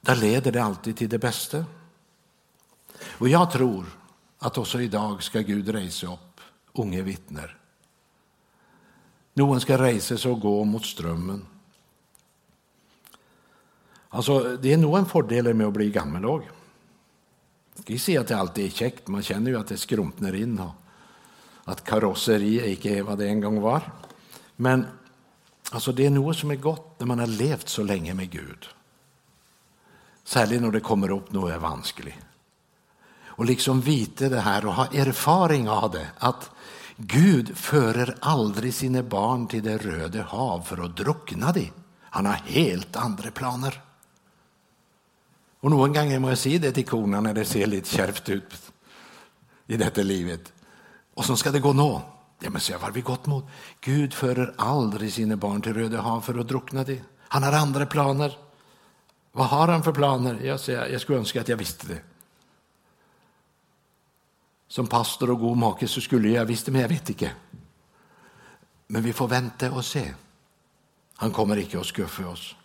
där 0.00 0.16
leder 0.16 0.52
det 0.52 0.62
alltid 0.62 0.96
till 0.96 1.08
det 1.08 1.18
bästa. 1.18 1.64
Och 3.18 3.28
jag 3.28 3.50
tror 3.50 3.86
att 4.38 4.58
också 4.58 4.80
idag 4.80 5.22
ska 5.22 5.40
Gud 5.40 5.68
resa 5.68 6.12
upp 6.12 6.40
unga 6.72 7.02
vittner. 7.02 7.56
Någon 9.34 9.60
ska 9.60 9.78
resa 9.78 10.18
sig 10.18 10.30
och 10.30 10.40
gå 10.40 10.64
mot 10.64 10.84
strömmen. 10.84 11.46
Alltså, 14.08 14.56
det 14.56 14.72
är 14.72 14.76
nog 14.76 14.98
en 14.98 15.06
fördel 15.06 15.54
med 15.54 15.66
att 15.66 15.72
bli 15.72 15.90
gammal 15.90 16.24
ska 17.82 17.98
se 17.98 18.18
att 18.18 18.28
det 18.28 18.36
alltid 18.36 18.64
är 18.64 18.70
käckt. 18.70 19.08
Man 19.08 19.22
känner 19.22 19.50
ju 19.50 19.58
att 19.58 19.68
det 19.68 19.76
skrumpnar 19.76 20.34
in 20.34 20.58
och 20.58 20.72
att 21.64 21.84
karosseri 21.84 22.70
inte 22.70 22.88
är 22.88 23.02
vad 23.02 23.18
det 23.18 23.28
en 23.28 23.40
gång 23.40 23.60
var. 23.60 23.92
Men 24.56 24.86
Alltså 25.76 25.92
det 25.92 26.06
är 26.06 26.10
något 26.10 26.36
som 26.36 26.50
är 26.50 26.56
gott 26.56 27.00
när 27.00 27.06
man 27.06 27.18
har 27.18 27.26
levt 27.26 27.68
så 27.68 27.82
länge 27.82 28.14
med 28.14 28.30
Gud. 28.30 28.66
Särskilt 30.24 30.62
när 30.62 30.70
det 30.70 30.80
kommer 30.80 31.10
upp 31.10 31.32
något 31.32 31.62
vanskligt. 31.62 32.14
Och 33.24 33.44
liksom 33.44 33.80
vite 33.80 34.28
det 34.28 34.40
här 34.40 34.66
och 34.66 34.74
ha 34.74 34.86
erfaring 34.86 35.68
av 35.68 35.90
det. 35.90 36.08
Att 36.18 36.50
Gud 36.96 37.56
förer 37.56 38.16
aldrig 38.20 38.74
sina 38.74 39.02
barn 39.02 39.46
till 39.46 39.62
det 39.62 39.78
röda 39.78 40.22
hav 40.22 40.60
för 40.60 40.84
att 40.84 40.96
drunkna 40.96 41.52
dem. 41.52 41.70
Han 42.00 42.26
har 42.26 42.40
helt 42.46 42.96
andra 42.96 43.30
planer. 43.30 43.82
Och 45.60 45.70
någon 45.70 45.92
gång 45.92 46.20
må 46.20 46.28
jag 46.28 46.38
säga 46.38 46.58
det 46.58 46.72
till 46.72 46.86
korna 46.86 47.20
när 47.20 47.34
det 47.34 47.44
ser 47.44 47.66
lite 47.66 47.88
kärvt 47.88 48.28
ut 48.28 48.72
i 49.66 49.76
detta 49.76 50.02
livet. 50.02 50.52
Och 51.14 51.24
så 51.24 51.36
ska 51.36 51.50
det 51.50 51.60
gå 51.60 51.72
nå. 51.72 52.15
Ja, 52.38 52.50
men 52.50 52.60
så 52.60 52.78
har 52.78 52.90
vi 52.90 53.00
gott 53.00 53.26
mot. 53.26 53.44
Gud 53.80 54.14
förer 54.14 54.54
aldrig 54.58 55.12
sina 55.12 55.36
barn 55.36 55.62
till 55.62 55.74
Röda 55.74 56.00
hav 56.00 56.20
för 56.20 56.38
att 56.38 56.48
drunkna 56.48 56.84
det. 56.84 57.02
Han 57.18 57.42
har 57.42 57.52
andra 57.52 57.86
planer. 57.86 58.38
Vad 59.32 59.46
har 59.46 59.68
han 59.68 59.82
för 59.82 59.92
planer? 59.92 60.40
Jag, 60.42 60.60
säger, 60.60 60.86
jag 60.86 61.00
skulle 61.00 61.18
önska 61.18 61.40
att 61.40 61.48
jag 61.48 61.56
visste 61.56 61.86
det. 61.86 62.02
Som 64.68 64.86
pastor 64.86 65.30
och 65.30 65.40
god 65.40 65.56
make 65.56 65.88
så 65.88 66.00
skulle 66.00 66.28
jag 66.28 66.44
visste, 66.44 66.70
men 66.70 66.80
jag 66.80 66.88
vet 66.88 67.08
inte. 67.08 67.32
Men 68.86 69.02
vi 69.02 69.12
får 69.12 69.28
vänta 69.28 69.72
och 69.72 69.84
se. 69.84 70.14
Han 71.14 71.30
kommer 71.30 71.56
inte 71.56 71.80
att 71.80 71.86
skuffa 71.86 72.28
oss. 72.28 72.56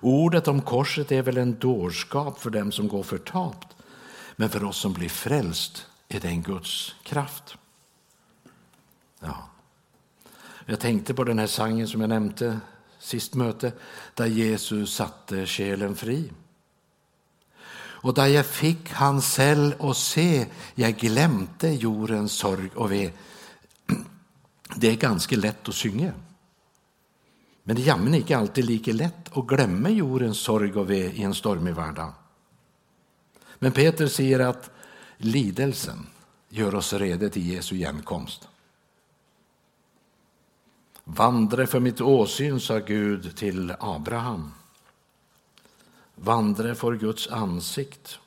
Ordet 0.00 0.48
om 0.48 0.62
korset 0.62 1.12
är 1.12 1.22
väl 1.22 1.36
en 1.36 1.58
dårskap 1.58 2.38
för 2.38 2.50
dem 2.50 2.72
som 2.72 2.88
går 2.88 3.02
förtapt. 3.02 3.68
Men 4.36 4.50
för 4.50 4.64
oss 4.64 4.76
som 4.76 4.92
blir 4.92 5.08
frälst 5.08 5.86
är 6.08 6.20
det 6.20 6.28
en 6.28 6.42
Guds 6.42 6.94
kraft. 7.02 7.56
Ja. 9.24 9.48
Jag 10.66 10.80
tänkte 10.80 11.14
på 11.14 11.24
den 11.24 11.38
här 11.38 11.46
sangen 11.46 11.88
som 11.88 12.00
jag 12.00 12.08
nämnde 12.08 12.60
sist 12.98 13.34
möte, 13.34 13.72
där 14.14 14.26
Jesus 14.26 14.94
satte 14.94 15.46
själen 15.46 15.96
fri. 15.96 16.30
Och 17.76 18.14
där 18.14 18.26
jag 18.26 18.46
fick 18.46 18.92
hans 18.92 19.32
säll 19.32 19.74
och 19.78 19.96
se, 19.96 20.46
jag 20.74 20.96
glömde 20.96 21.72
jordens 21.72 22.32
sorg 22.32 22.70
och 22.74 22.92
ve. 22.92 23.12
Det 24.76 24.90
är 24.90 24.96
ganska 24.96 25.36
lätt 25.36 25.68
att 25.68 25.74
synge. 25.74 26.12
Men 27.62 27.76
det 27.76 27.82
är 27.82 27.86
jammen 27.86 28.14
inte 28.14 28.36
alltid 28.36 28.64
lika 28.64 28.92
lätt 28.92 29.36
att 29.36 29.46
glömma 29.46 29.90
jordens 29.90 30.38
sorg 30.38 30.72
och 30.72 30.90
ve 30.90 31.10
i 31.10 31.22
en 31.22 31.34
stormig 31.34 31.74
vardag. 31.74 32.12
Men 33.58 33.72
Peter 33.72 34.06
säger 34.06 34.40
att 34.40 34.70
lidelsen 35.16 36.06
gör 36.48 36.74
oss 36.74 36.92
redo 36.92 37.28
till 37.28 37.50
Jesu 37.50 37.76
genkomst. 37.76 38.48
Vandre 41.04 41.66
för 41.66 41.80
mitt 41.80 42.00
åsyn, 42.00 42.60
sa 42.60 42.78
Gud 42.78 43.36
till 43.36 43.74
Abraham. 43.80 44.52
Vandre 46.14 46.74
för 46.74 46.96
Guds 46.96 47.28
ansikt. 47.28 48.18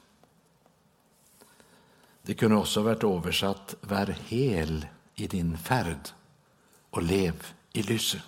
Det 2.22 2.34
kunde 2.34 2.58
också 2.58 2.82
varit 2.82 3.04
översatt 3.04 3.76
Vär 3.82 4.18
hel 4.26 4.88
i 5.16 5.28
din 5.28 5.58
färd 5.58 6.10
och 6.90 7.04
lev 7.04 7.46
i 7.74 7.84
lyse. 7.84 8.22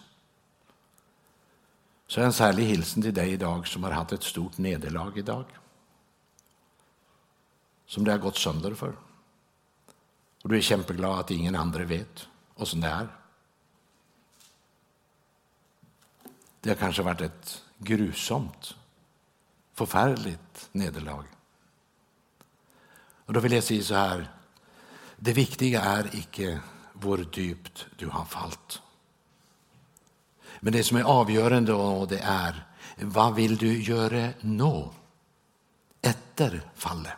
Så 2.07 2.21
en 2.21 2.33
särlig 2.33 2.63
hilsen 2.63 3.03
till 3.03 3.13
dig 3.13 3.31
idag 3.31 3.67
som 3.67 3.83
har 3.83 3.91
haft 3.91 4.11
ett 4.11 4.23
stort 4.23 4.57
nederlag 4.57 5.17
idag. 5.17 5.45
Som 7.85 8.03
det 8.03 8.11
har 8.11 8.19
gått 8.19 8.37
sönder 8.37 8.73
för. 8.73 8.95
Och 10.43 10.49
du 10.49 10.57
är 10.57 10.61
kämpeglad 10.61 11.19
att 11.19 11.31
ingen 11.31 11.55
andra 11.55 11.83
vet 11.83 12.27
och 12.53 12.67
som 12.67 12.81
det 12.81 12.87
är. 12.87 13.18
Det 16.61 16.69
har 16.69 16.75
kanske 16.75 17.01
varit 17.01 17.21
ett 17.21 17.63
grusomt, 17.77 18.75
förfärligt 19.73 20.69
nederlag. 20.71 21.23
Och 23.25 23.33
då 23.33 23.39
vill 23.39 23.51
jag 23.51 23.63
säga 23.63 23.83
så 23.83 23.95
här, 23.95 24.31
det 25.15 25.33
viktiga 25.33 25.81
är 25.81 26.15
icke 26.15 26.59
hur 27.03 27.39
djupt 27.39 27.85
du 27.97 28.07
har 28.07 28.25
fallit. 28.25 28.81
Men 30.59 30.73
det 30.73 30.83
som 30.83 30.97
är 30.97 31.03
avgörande 31.03 31.73
och 31.73 32.07
det 32.07 32.19
är, 32.19 32.65
vad 32.97 33.35
vill 33.35 33.57
du 33.57 33.83
göra 33.83 34.29
nu? 34.41 34.89
Efter 36.01 36.61
fallet? 36.75 37.13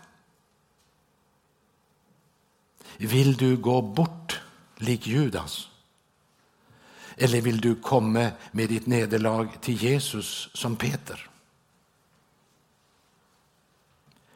Vill 2.97 3.37
du 3.37 3.57
gå 3.57 3.81
bort 3.81 4.41
lik 4.77 5.07
Judas? 5.07 5.70
Eller 7.17 7.41
vill 7.41 7.61
du 7.61 7.75
komma 7.75 8.31
med 8.51 8.69
ditt 8.69 8.87
nederlag 8.87 9.47
till 9.61 9.83
Jesus 9.83 10.49
som 10.53 10.75
Peter? 10.75 11.29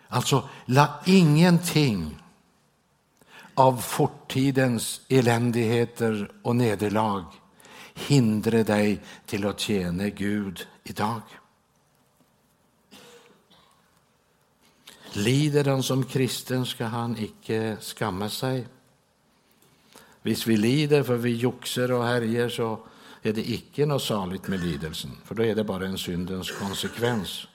Alltså, 0.07 0.49
la 0.65 0.87
ingenting 1.05 2.21
av 3.53 3.77
fortidens 3.77 5.01
eländigheter 5.09 6.31
och 6.41 6.55
nederlag 6.55 7.25
hindra 7.93 8.63
dig 8.63 9.01
till 9.25 9.45
att 9.45 9.59
tjäna 9.59 10.09
Gud 10.09 10.67
idag. 10.83 11.21
Lider 15.13 15.65
han 15.65 15.83
som 15.83 16.03
kristen 16.03 16.65
ska 16.65 16.85
han 16.85 17.17
icke 17.17 17.77
skamma 17.81 18.29
sig. 18.29 18.67
Visst 20.25 20.47
vi 20.47 20.57
lider 20.57 21.03
för 21.03 21.17
vi 21.17 21.35
joxer 21.35 21.91
och 21.91 22.05
härjer 22.05 22.49
så 22.49 22.79
är 23.21 23.33
det 23.33 23.49
icke 23.49 23.85
något 23.85 24.03
saligt 24.03 24.47
med 24.47 24.59
lidelsen, 24.59 25.11
för 25.25 25.35
då 25.35 25.43
är 25.43 25.55
det 25.55 25.63
bara 25.63 25.85
en 25.85 25.97
syndens 25.97 26.51
konsekvens. 26.51 27.47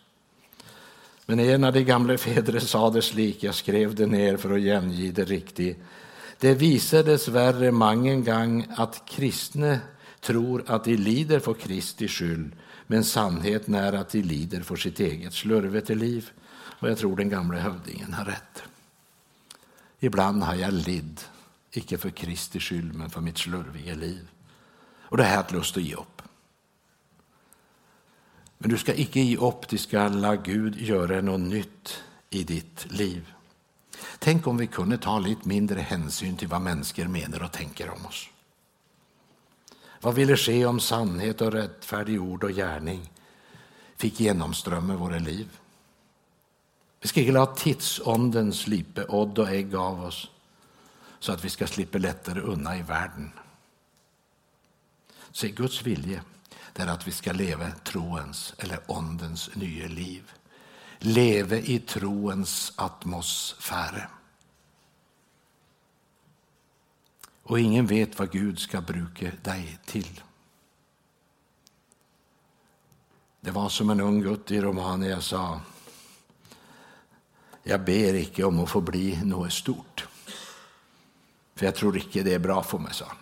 Men 1.27 1.41
en 1.41 1.65
av 1.65 1.73
de 1.73 1.85
gamla 1.85 2.19
fäderna 2.19 2.61
sa 2.61 2.91
det 2.91 3.03
slik, 3.03 3.43
jag 3.43 3.55
skrev 3.55 3.95
det 3.95 4.07
ner 4.07 4.37
för 4.37 4.55
att 4.55 4.61
gänge 4.61 5.13
det 5.13 5.25
riktigt. 5.25 5.79
Det 6.39 6.55
visar 6.55 7.03
dessvärre 7.03 7.71
många 7.71 8.15
gång 8.15 8.67
att 8.77 9.03
kristna 9.09 9.79
tror 10.21 10.65
att 10.67 10.85
de 10.85 10.97
lider 10.97 11.41
för 11.41 11.55
Kristi 11.55 12.09
skyld, 12.09 12.53
men 12.87 13.05
sannheten 13.05 13.75
är 13.75 13.93
att 13.93 14.11
de 14.11 14.23
lider 14.23 14.61
för 14.61 14.77
sitt 14.77 15.01
eget 15.01 15.35
slurvete 15.35 15.95
liv. 15.95 16.31
Och 16.81 16.91
jag 16.91 16.99
tror 16.99 17.17
den 17.17 17.29
gamla 17.29 17.59
hövdingen 17.59 18.13
har 18.13 18.25
rätt. 18.25 18.63
Ibland 20.01 20.43
har 20.43 20.55
jag 20.55 20.73
lidd 20.73 21.21
icke 21.73 21.99
för 21.99 22.11
Kristi 22.11 22.61
skyld, 22.61 22.95
men 22.95 23.11
för 23.11 23.21
mitt 23.21 23.39
slurviga 23.39 23.95
liv. 23.95 24.29
Och 25.03 25.17
det 25.17 25.25
har 25.25 25.35
jag 25.35 25.53
lust 25.53 25.77
att 25.77 25.83
ge 25.83 25.95
upp. 25.95 26.23
Men 28.59 28.71
du 28.71 28.79
ska 28.79 28.95
icke 28.95 29.21
ge 29.21 29.37
upp, 29.37 29.69
du 29.69 29.79
ska 29.79 30.09
la 30.09 30.37
Gud 30.37 30.77
göra 30.77 31.21
något 31.21 31.41
nytt 31.41 32.03
i 32.31 32.45
ditt 32.45 32.93
liv. 32.93 33.33
Tänk 34.19 34.47
om 34.47 34.57
vi 34.57 34.67
kunde 34.67 34.99
ta 34.99 35.19
lite 35.19 35.49
mindre 35.49 35.81
hänsyn 35.81 36.37
till 36.37 36.49
vad 36.49 36.61
människor 36.61 37.05
menar 37.05 37.43
och 37.43 37.53
tänker 37.53 37.91
om 37.91 38.07
oss. 38.07 38.29
Vad 40.01 40.15
ville 40.15 40.37
ske 40.37 40.67
om 40.67 40.81
sannhet 40.81 41.41
och 41.41 41.53
rättfärdig 41.53 42.23
ord 42.23 42.45
och 42.45 42.51
gärning 42.51 43.13
fick 43.97 44.21
genomströmma 44.21 44.97
våra 44.97 45.19
liv? 45.19 45.49
Vi 47.01 47.09
ska 47.09 47.21
inte 47.21 47.33
låta 47.33 47.55
tidsånden 47.55 48.53
slipe 48.53 49.05
odd 49.05 49.39
och 49.39 49.49
ägg 49.49 49.75
av 49.75 50.05
oss 50.05 50.31
så 51.21 51.33
att 51.33 51.45
vi 51.45 51.51
ska 51.51 51.67
slippa 51.67 51.99
lättare 51.99 52.41
undan 52.41 52.77
i 52.77 52.83
världen. 52.83 53.31
Så 55.31 55.47
Guds 55.47 55.83
vilja 55.83 56.25
är 56.75 56.87
att 56.87 57.09
vi 57.09 57.13
ska 57.13 57.33
leva 57.33 57.71
troens 57.71 58.55
eller 58.59 58.79
ondens 58.87 59.51
nya 59.55 59.89
liv. 59.89 60.33
Leva 60.99 61.57
i 61.57 61.79
troens 61.79 62.73
atmosfär. 62.77 64.09
Och 67.43 67.61
ingen 67.61 67.87
vet 67.87 68.19
vad 68.19 68.33
Gud 68.33 68.59
ska 68.59 68.81
bruka 68.81 69.33
dig 69.43 69.79
till. 69.85 70.21
Det 73.41 73.51
var 73.51 73.69
som 73.69 73.91
en 73.91 74.01
ung 74.01 74.21
gutt 74.21 74.51
i 74.51 74.61
Romania 74.61 75.21
sa. 75.21 75.61
Jag 77.63 77.85
ber 77.85 78.15
icke 78.15 78.45
om 78.45 78.61
att 78.61 78.71
få 78.71 78.81
bli 78.81 79.25
något 79.25 79.53
stort. 79.53 80.10
För 81.61 81.67
jag 81.67 81.75
tror 81.75 81.97
inte 81.97 82.23
det 82.23 82.35
är 82.35 82.39
bra 82.39 82.63
för 82.63 82.79
mig, 82.79 82.95
sa 82.95 83.05
han. 83.05 83.17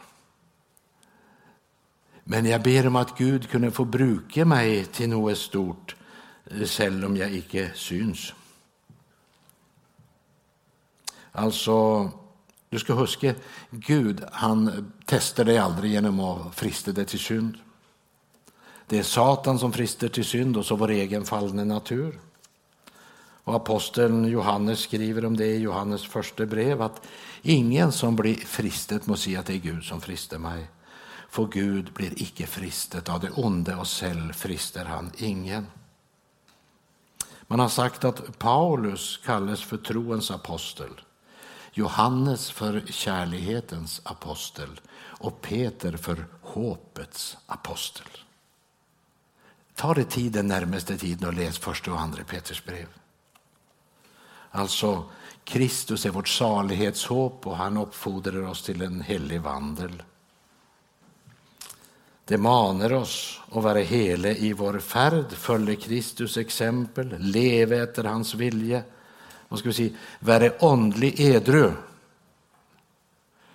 Men 2.24 2.46
jag 2.46 2.62
ber 2.62 2.86
om 2.86 2.96
att 2.96 3.18
Gud 3.18 3.50
kunde 3.50 3.70
få 3.70 3.84
bruka 3.84 4.44
mig 4.44 4.84
till 4.84 5.08
något 5.08 5.38
stort, 5.38 5.96
även 6.80 7.04
om 7.04 7.16
jag 7.16 7.34
inte 7.34 7.70
syns. 7.74 8.34
Alltså, 11.32 12.10
du 12.68 12.78
ska 12.78 12.94
huska, 12.94 13.34
Gud 13.70 14.24
han 14.32 14.92
testar 15.06 15.44
dig 15.44 15.58
aldrig 15.58 15.92
genom 15.92 16.20
att 16.20 16.54
frista 16.54 16.92
dig 16.92 17.04
till 17.04 17.18
synd. 17.18 17.58
Det 18.86 18.98
är 18.98 19.02
Satan 19.02 19.58
som 19.58 19.72
frister 19.72 20.08
till 20.08 20.24
synd 20.24 20.56
och 20.56 20.66
så 20.66 20.76
vår 20.76 20.90
egen 20.90 21.24
fallna 21.24 21.64
natur. 21.64 22.20
Och 23.48 23.54
aposteln 23.54 24.24
Johannes 24.24 24.80
skriver 24.80 25.24
om 25.24 25.36
det 25.36 25.46
i 25.46 25.58
Johannes 25.58 26.04
första 26.04 26.46
brev 26.46 26.82
att 26.82 27.06
ingen 27.42 27.92
som 27.92 28.16
blir 28.16 28.34
fristet 28.34 29.06
må 29.06 29.16
säga 29.16 29.40
att 29.40 29.46
det 29.46 29.54
är 29.54 29.58
Gud 29.58 29.84
som 29.84 30.00
frister 30.00 30.38
mig. 30.38 30.66
för 31.28 31.46
Gud 31.46 31.92
blir 31.92 32.22
icke 32.22 32.46
fristet 32.46 33.08
av 33.08 33.20
det 33.20 33.30
onde 33.30 33.74
och 33.74 33.86
säll 33.86 34.32
frister 34.32 34.84
han 34.84 35.12
ingen. 35.16 35.66
Man 37.46 37.60
har 37.60 37.68
sagt 37.68 38.04
att 38.04 38.38
Paulus 38.38 39.20
kallas 39.24 39.62
för 39.62 39.76
troens 39.76 40.30
apostel, 40.30 41.00
Johannes 41.72 42.50
för 42.50 42.82
kärlighetens 42.86 44.00
apostel 44.04 44.80
och 44.98 45.40
Peter 45.40 45.96
för 45.96 46.26
hoppets 46.42 47.36
apostel. 47.46 48.08
Ta 49.74 49.94
det 49.94 50.04
tiden 50.04 50.48
närmaste 50.48 50.98
tiden 50.98 51.28
och 51.28 51.34
läs 51.34 51.58
första 51.58 51.92
och 51.92 52.00
andra 52.00 52.24
Peters 52.24 52.64
brev. 52.64 52.86
Alltså, 54.58 55.04
Kristus 55.44 56.06
är 56.06 56.10
vårt 56.10 56.28
salighetshopp 56.28 57.46
och 57.46 57.56
han 57.56 57.76
uppfordrar 57.76 58.42
oss 58.42 58.62
till 58.62 58.82
en 58.82 59.00
helig 59.00 59.40
vandel. 59.40 60.02
Det 62.24 62.38
manar 62.38 62.92
oss 62.92 63.40
att 63.52 63.62
vara 63.62 63.78
hele 63.78 64.36
i 64.36 64.52
vår 64.52 64.78
färd, 64.78 65.32
följa 65.32 65.76
Kristus 65.76 66.36
exempel, 66.36 67.18
leva 67.18 67.76
efter 67.76 68.04
hans 68.04 68.34
vilja. 68.34 68.82
Vad 69.48 69.58
ska 69.58 69.68
vi 69.68 69.74
säga? 69.74 69.90
Vara 70.20 70.50
åndlig 70.58 71.20
edru. 71.20 71.72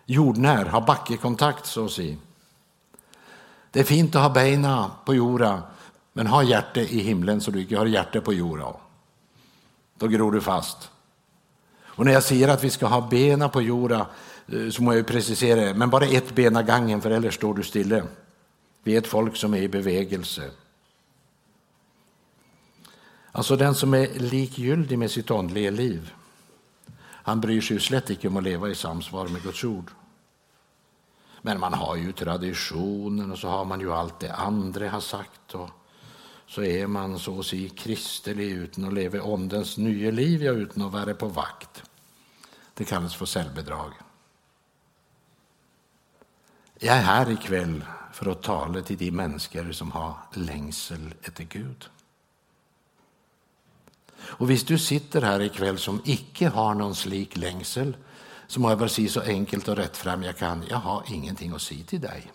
Jordnär, 0.05 0.65
ha 0.65 0.81
backekontakt 0.81 1.65
så 1.65 1.85
att 1.85 1.91
säga. 1.91 2.17
Det 3.71 3.79
är 3.79 3.83
fint 3.83 4.15
att 4.15 4.21
ha 4.21 4.29
benen 4.29 4.89
på 5.05 5.15
jorden, 5.15 5.61
men 6.13 6.27
ha 6.27 6.43
hjärtat 6.43 6.91
i 6.91 6.99
himlen 6.99 7.41
så 7.41 7.51
du 7.51 7.61
inte 7.61 7.77
har 7.77 7.85
hjärtat 7.85 8.23
på 8.23 8.33
jorden. 8.33 8.73
Då 9.97 10.07
gror 10.07 10.31
du 10.31 10.41
fast. 10.41 10.89
Och 11.95 12.05
när 12.05 12.11
jag 12.11 12.23
säger 12.23 12.47
att 12.47 12.63
vi 12.63 12.69
ska 12.69 12.85
ha 12.87 13.07
bena 13.09 13.49
på 13.49 13.61
jorden 13.61 14.05
eh, 14.47 14.69
så 14.69 14.83
må 14.83 14.93
jag 14.93 15.07
precisera 15.07 15.61
det, 15.61 15.73
men 15.73 15.89
bara 15.89 16.05
ett 16.05 16.35
ben 16.35 16.57
av 16.57 16.63
gången 16.63 17.01
för 17.01 17.11
eller 17.11 17.31
står 17.31 17.53
du 17.53 17.63
stille. 17.63 18.03
Vi 18.83 18.93
är 18.93 18.97
ett 18.97 19.07
folk 19.07 19.35
som 19.35 19.53
är 19.53 19.61
i 19.61 19.67
bevegelse. 19.67 20.51
Alltså 23.31 23.55
den 23.55 23.75
som 23.75 23.93
är 23.93 24.19
likgyldig 24.19 24.99
med 24.99 25.11
sitt 25.11 25.31
andliga 25.31 25.71
liv, 25.71 26.13
han 27.01 27.41
bryr 27.41 27.61
sig 27.61 27.75
ju 27.75 27.79
slett 27.79 28.09
inte 28.09 28.27
om 28.27 28.37
att 28.37 28.43
leva 28.43 28.69
i 28.69 28.75
samsvar 28.75 29.27
med 29.27 29.43
Guds 29.43 29.63
ord. 29.63 29.91
Men 31.41 31.59
man 31.59 31.73
har 31.73 31.95
ju 31.95 32.11
traditionen 32.11 33.31
och 33.31 33.39
så 33.39 33.47
har 33.47 33.65
man 33.65 33.79
ju 33.79 33.93
allt 33.93 34.19
det 34.19 34.33
andra 34.33 34.89
har 34.89 34.99
sagt 34.99 35.53
och 35.53 35.69
så 36.47 36.63
är 36.63 36.87
man 36.87 37.19
så 37.19 37.39
att 37.39 37.45
säga 37.45 37.69
kristelig 37.69 38.51
utan 38.51 38.85
att 38.85 38.93
leva 38.93 39.21
åndens 39.21 39.77
nya 39.77 40.11
liv, 40.11 40.43
ja, 40.43 40.51
utan 40.51 40.83
att 40.83 40.91
vara 40.91 41.13
på 41.13 41.27
vakt. 41.27 41.83
Det 42.73 42.85
kallas 42.85 43.15
för 43.15 43.25
självbedrag. 43.25 43.93
Jag 46.79 46.97
är 46.97 47.01
här 47.01 47.31
ikväll 47.31 47.85
för 48.13 48.31
att 48.31 48.43
tala 48.43 48.81
till 48.81 48.97
de 48.97 49.11
människor 49.11 49.71
som 49.71 49.91
har 49.91 50.17
längsel 50.33 51.13
efter 51.21 51.43
Gud. 51.43 51.89
Och 54.15 54.49
hvis 54.49 54.63
du 54.63 54.79
sitter 54.79 55.21
här 55.21 55.39
ikväll 55.39 55.77
som 55.77 56.01
icke 56.05 56.47
har 56.47 56.73
någon 56.73 56.95
slik 56.95 57.37
längsel 57.37 57.97
så 58.47 58.59
må 58.59 58.69
jag 58.69 58.77
väl 58.77 58.89
säga 58.89 59.09
så 59.09 59.21
enkelt 59.21 59.67
och 59.67 59.75
rättfram 59.75 60.23
jag 60.23 60.37
kan, 60.37 60.63
jag 60.69 60.77
har 60.77 61.03
ingenting 61.07 61.51
att 61.51 61.61
säga 61.61 61.85
till 61.85 62.01
dig. 62.01 62.31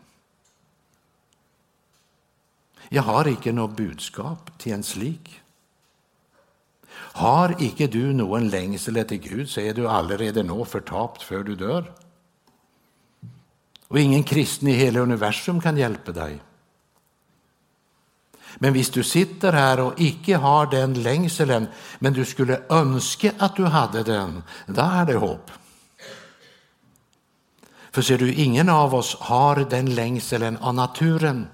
Jag 2.89 3.03
har 3.03 3.29
icke 3.29 3.53
något 3.53 3.77
budskap 3.77 4.59
till 4.59 4.73
en 4.73 4.83
slik. 4.83 5.41
Har 6.93 7.57
icke 7.59 7.87
du 7.87 8.13
någon 8.13 8.49
lengsel 8.49 8.97
etter 8.97 9.17
Gud 9.17 9.51
så 9.51 9.61
er 9.61 9.75
du 9.75 9.89
allerede 9.89 10.43
nå 10.43 10.65
förtapt 10.65 11.23
för 11.23 11.45
du 11.45 11.55
dör. 11.57 11.93
Och 13.89 13.99
ingen 13.99 14.23
kristen 14.23 14.69
i 14.69 14.73
hela 14.73 15.01
universum 15.01 15.61
kan 15.61 15.77
hjälpa 15.77 16.13
dig. 16.13 16.39
Men 18.57 18.73
visst 18.73 18.95
du 18.95 19.03
sitter 19.03 19.53
här 19.53 19.81
och 19.81 20.01
icke 20.01 20.37
har 20.37 20.67
den 20.67 21.03
lengselen, 21.03 21.67
men 21.99 22.13
du 22.13 22.25
skulle 22.25 22.61
önska 22.69 23.33
att 23.39 23.57
du 23.57 23.65
hade 23.65 24.03
den, 24.03 24.43
då 24.67 24.83
är 24.83 25.07
det 25.07 25.17
hopp. 25.17 25.51
För 27.91 28.03
ser 28.03 28.19
du, 28.19 28.35
ingen 28.35 28.69
av 28.69 28.95
oss 28.95 29.17
har 29.21 29.57
den 29.57 29.95
lengselen 29.95 30.57
av 30.57 30.75
naturen. 30.75 31.47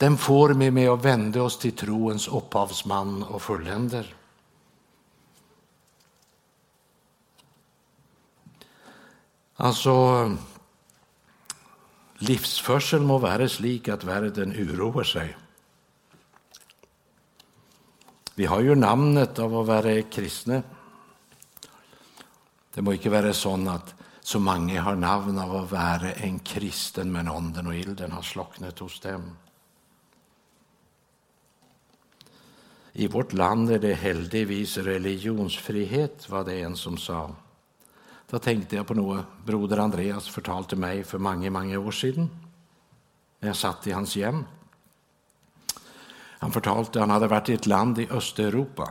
Den 0.00 0.18
får 0.18 0.54
mig 0.54 0.70
med 0.70 0.88
att 0.88 1.04
vända 1.04 1.42
oss 1.42 1.58
till 1.58 1.76
troens 1.76 2.28
upphavsman 2.28 3.22
och 3.22 3.42
fulländer. 3.42 4.14
Alltså, 9.56 9.92
livsförsel 12.18 13.00
må 13.00 13.18
vara 13.18 13.48
slik 13.48 13.88
att 13.88 14.04
världen 14.04 14.52
oroar 14.52 15.04
sig. 15.04 15.36
Vi 18.34 18.46
har 18.46 18.60
ju 18.60 18.74
namnet 18.74 19.38
av 19.38 19.58
att 19.58 19.66
vara 19.66 20.02
kristna. 20.02 20.62
Det 22.74 22.82
må 22.82 22.92
inte 22.92 23.10
vara 23.10 23.32
så 23.32 23.68
att 23.68 23.94
så 24.20 24.38
många 24.38 24.82
har 24.82 24.96
namn 24.96 25.38
av 25.38 25.56
att 25.56 25.70
vara 25.70 26.12
en 26.12 26.38
kristen 26.38 27.12
men 27.12 27.28
ånden 27.28 27.66
och 27.66 27.74
ilden 27.74 28.12
har 28.12 28.22
slocknat 28.22 28.78
hos 28.78 29.00
dem. 29.00 29.36
I 32.92 33.08
vårt 33.08 33.32
land 33.32 33.70
är 33.70 33.78
det 33.78 33.94
heldigvis 33.94 34.76
religionsfrihet, 34.76 36.28
var 36.28 36.44
det 36.44 36.60
en 36.60 36.76
som 36.76 36.98
sa. 36.98 37.30
Då 38.30 38.38
tänkte 38.38 38.76
jag 38.76 38.86
på 38.86 38.94
något 38.94 39.24
broder 39.44 39.78
Andreas 39.78 40.28
förtalte 40.28 40.76
mig 40.76 41.04
för 41.04 41.18
många, 41.18 41.50
många 41.50 41.78
år 41.78 41.90
sedan 41.90 42.30
när 43.40 43.48
jag 43.48 43.56
satt 43.56 43.86
i 43.86 43.92
hans 43.92 44.16
hem. 44.16 44.44
Han 46.38 46.52
förtalte 46.52 47.00
han 47.00 47.10
hade 47.10 47.26
varit 47.26 47.48
i 47.48 47.54
ett 47.54 47.66
land 47.66 47.98
i 47.98 48.08
Östeuropa. 48.10 48.90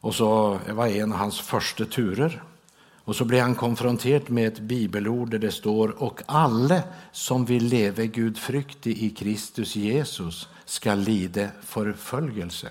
Och 0.00 0.14
så 0.14 0.58
var 0.68 0.86
en 0.86 1.12
av 1.12 1.18
hans 1.18 1.40
första 1.40 1.84
turer. 1.84 2.42
Och 3.04 3.16
så 3.16 3.24
blir 3.24 3.40
han 3.42 3.54
konfronterad 3.54 4.30
med 4.30 4.48
ett 4.48 4.60
bibelord 4.60 5.30
där 5.30 5.38
det 5.38 5.52
står 5.52 6.02
och 6.02 6.22
alla 6.26 6.82
som 7.12 7.44
vill 7.44 7.64
leva 7.64 8.04
gudfryktig 8.04 8.98
i 8.98 9.10
Kristus 9.10 9.76
Jesus 9.76 10.48
ska 10.64 10.94
lida 10.94 11.48
förföljelse. 11.62 12.70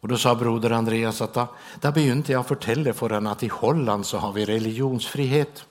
Och 0.00 0.08
då 0.08 0.16
sa 0.16 0.34
broder 0.34 0.70
Andreas 0.70 1.20
att 1.20 1.34
då, 1.34 1.48
då 1.80 1.92
begynte 1.92 2.32
jag 2.32 2.46
fortälla 2.46 2.92
för 2.92 3.10
henne 3.10 3.30
att 3.30 3.42
i 3.42 3.48
Holland 3.48 4.06
så 4.06 4.18
har 4.18 4.32
vi 4.32 4.44
religionsfrihet. 4.44 5.64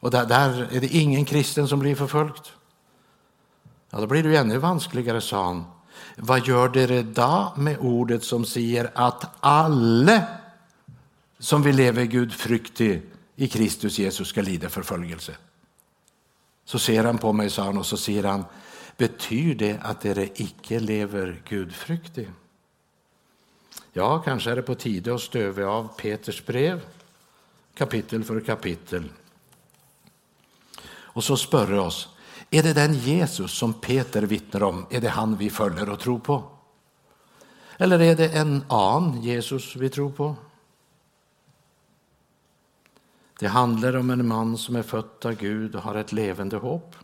Och 0.00 0.10
där, 0.10 0.26
där 0.26 0.68
är 0.72 0.80
det 0.80 0.94
ingen 0.94 1.24
kristen 1.24 1.68
som 1.68 1.78
blir 1.78 1.94
förföljd. 1.94 2.32
Ja, 3.90 4.00
då 4.00 4.06
blir 4.06 4.22
det 4.22 4.28
ju 4.28 4.36
ännu 4.36 4.58
vanskligare, 4.58 5.20
sa 5.20 5.44
han. 5.44 5.64
Vad 6.16 6.46
gör 6.46 6.68
det 6.68 7.02
då 7.02 7.52
med 7.56 7.76
ordet 7.78 8.24
som 8.24 8.44
säger 8.44 8.90
att 8.94 9.24
alla 9.40 10.22
som 11.38 11.62
vill 11.62 11.76
leva 11.76 12.04
Gud 12.04 12.32
fruktig 12.32 13.02
i 13.36 13.48
Kristus 13.48 13.98
Jesus 13.98 14.28
ska 14.28 14.42
lida 14.42 14.68
förföljelse? 14.68 15.36
Så 16.64 16.78
ser 16.78 17.04
han 17.04 17.18
på 17.18 17.32
mig, 17.32 17.50
sa 17.50 17.64
han, 17.64 17.78
och 17.78 17.86
så 17.86 17.96
säger 17.96 18.24
han, 18.24 18.44
betyder 18.96 19.66
det 19.66 19.80
att 19.82 20.00
det 20.00 20.40
icke 20.40 20.80
lever 20.80 21.42
gudfruktig? 21.48 22.28
Ja, 23.92 24.18
kanske 24.18 24.50
är 24.50 24.56
det 24.56 24.62
på 24.62 24.74
tide 24.74 25.14
att 25.14 25.20
stöva 25.20 25.66
av 25.66 25.88
Peters 25.96 26.46
brev, 26.46 26.80
kapitel 27.74 28.24
för 28.24 28.40
kapitel. 28.40 29.12
Och 30.88 31.24
så 31.24 31.36
spörre 31.36 31.80
oss, 31.80 32.08
är 32.50 32.62
det 32.62 32.72
den 32.72 32.94
Jesus 32.94 33.52
som 33.52 33.74
Peter 33.74 34.22
vittnar 34.22 34.62
om, 34.62 34.86
är 34.90 35.00
det 35.00 35.08
han 35.08 35.36
vi 35.36 35.50
följer 35.50 35.88
och 35.88 36.00
tror 36.00 36.18
på? 36.18 36.44
Eller 37.78 38.00
är 38.00 38.16
det 38.16 38.28
en 38.28 38.64
annan 38.68 39.22
Jesus 39.22 39.76
vi 39.76 39.88
tror 39.88 40.10
på? 40.10 40.36
Det 43.38 43.46
handlar 43.46 43.96
om 43.96 44.10
en 44.10 44.28
man 44.28 44.58
som 44.58 44.76
är 44.76 44.82
född 44.82 45.24
av 45.24 45.32
Gud 45.32 45.74
och 45.74 45.82
har 45.82 45.94
ett 45.94 46.12
levande 46.12 46.56
hopp. 46.56 46.96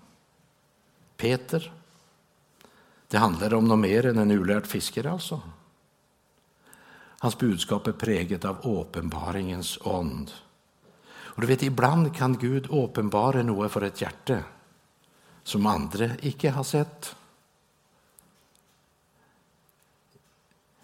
Peter. 1.17 1.73
Det 3.09 3.19
handlar 3.19 3.55
om 3.55 3.69
något 3.69 3.79
mer 3.79 4.07
än 4.07 4.19
en 4.19 4.31
urlärd 4.31 4.67
fiskare 4.67 5.11
alltså. 5.11 5.41
Hans 7.19 7.39
budskap 7.39 7.87
är 7.87 7.93
präget 7.93 8.45
av 8.45 8.57
åpenbaringens 8.63 9.79
ond. 9.83 10.31
Och 11.13 11.41
du 11.41 11.47
vet, 11.47 11.63
ibland 11.63 12.17
kan 12.17 12.39
Gud 12.39 12.67
åpenbara 12.71 13.43
något 13.43 13.73
för 13.73 13.83
ett 13.83 14.01
hjärta 14.01 14.39
som 15.43 15.67
andra 15.67 16.11
icke 16.21 16.51
har 16.51 16.65
sett. 16.65 17.17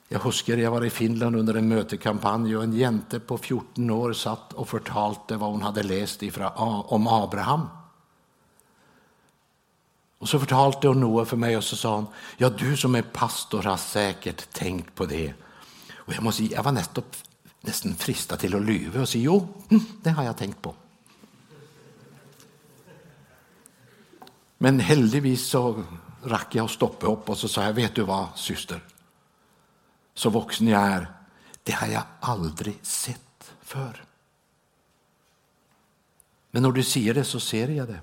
Jag 0.09 0.19
huskar 0.19 0.57
jag 0.57 0.71
var 0.71 0.85
i 0.85 0.91
Finland 0.91 1.37
under 1.37 1.55
en 1.55 1.69
mötekampanj 1.69 2.57
och 2.57 2.63
en 2.63 2.73
jente 2.73 3.21
på 3.21 3.39
14 3.39 3.91
år 3.91 4.13
satt 4.13 4.53
och 4.53 4.69
förtalte 4.69 5.37
vad 5.37 5.51
hon 5.51 5.63
hade 5.63 5.83
läst 5.83 6.23
ifra, 6.23 6.53
ah, 6.57 6.85
om 6.89 7.07
Abraham. 7.07 7.69
Och 10.19 10.29
så 10.29 10.39
förtalte 10.39 10.89
hon 10.89 11.01
något 11.01 11.29
för 11.29 11.37
mig 11.37 11.57
och 11.57 11.65
så 11.65 11.77
sa 11.77 11.95
hon, 11.95 12.07
ja 12.37 12.51
du 12.51 12.77
som 12.77 12.95
är 12.95 13.03
pastor 13.03 13.63
har 13.63 13.77
säkert 13.77 14.53
tänkt 14.53 14.95
på 14.95 15.07
det. 15.07 15.35
Och 15.95 16.15
jag, 16.15 16.23
måste, 16.23 16.45
jag 16.45 16.63
var 16.63 16.73
nästan, 16.73 17.05
nästan 17.61 17.95
fristad 17.95 18.37
till 18.37 18.55
att 18.55 18.63
lyva 18.63 19.01
och 19.01 19.09
säga 19.09 19.25
jo, 19.25 19.49
hm, 19.71 19.81
det 20.03 20.11
har 20.11 20.25
jag 20.25 20.37
tänkt 20.37 20.63
på. 20.63 20.75
Men 24.59 24.81
heldigvis 24.81 25.47
så 25.47 25.85
rack 26.23 26.55
jag 26.55 26.65
att 26.65 26.71
stoppa 26.71 27.07
upp 27.07 27.29
och 27.29 27.39
så 27.39 27.49
sa 27.49 27.63
jag, 27.63 27.73
vet 27.73 27.95
du 27.95 28.03
vad 28.03 28.27
syster? 28.35 28.81
Så 30.19 30.31
vuxen 30.31 30.69
jag 30.69 30.83
är, 30.83 31.07
det 31.63 31.73
har 31.73 31.87
jag 31.87 32.03
aldrig 32.21 32.79
sett 32.83 33.53
för. 33.63 34.05
Men 36.51 36.63
när 36.63 36.73
du 36.73 36.83
säger 36.83 37.15
det 37.15 37.25
så 37.25 37.41
ser 37.41 37.69
jag 37.69 37.89
det. 37.89 38.01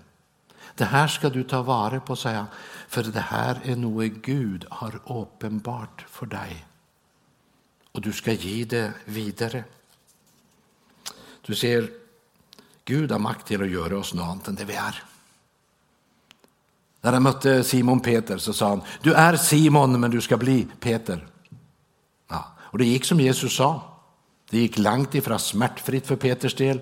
Det 0.76 0.86
här 0.86 1.08
ska 1.08 1.30
du 1.30 1.44
ta 1.44 1.62
vara 1.62 2.00
på, 2.00 2.16
säger 2.16 2.38
han, 2.38 2.48
för 2.88 3.04
det 3.04 3.20
här 3.20 3.60
är 3.64 3.76
något 3.76 4.12
Gud 4.12 4.66
har 4.70 5.22
uppenbart 5.22 6.06
för 6.10 6.26
dig. 6.26 6.66
Och 7.92 8.02
du 8.02 8.14
ska 8.14 8.32
ge 8.32 8.66
det 8.66 8.94
vidare. 9.06 9.64
Du 11.42 11.56
ser, 11.56 11.90
Gud 12.86 13.12
har 13.12 13.20
makt 13.20 13.48
till 13.48 13.62
att 13.62 13.70
göra 13.70 13.98
oss 13.98 14.14
något 14.14 14.26
annat 14.26 14.48
än 14.48 14.56
det 14.56 14.66
vi 14.66 14.76
är. 14.76 15.04
När 17.02 17.14
han 17.14 17.24
mötte 17.24 17.64
Simon 17.64 18.00
Peter 18.00 18.38
så 18.38 18.54
sa 18.54 18.70
han, 18.70 18.82
du 19.02 19.14
är 19.14 19.36
Simon 19.36 20.00
men 20.00 20.12
du 20.12 20.22
ska 20.22 20.38
bli 20.38 20.68
Peter. 20.80 21.28
Och 22.76 22.80
det 22.80 22.86
gick 22.86 23.06
som 23.06 23.20
Jesus 23.20 23.56
sa. 23.56 23.82
Det 24.50 24.58
gick 24.58 24.78
långt 24.78 25.16
ifrån 25.16 25.40
smärtfritt 25.40 26.08
för 26.08 26.16
Peters 26.16 26.56
del, 26.56 26.82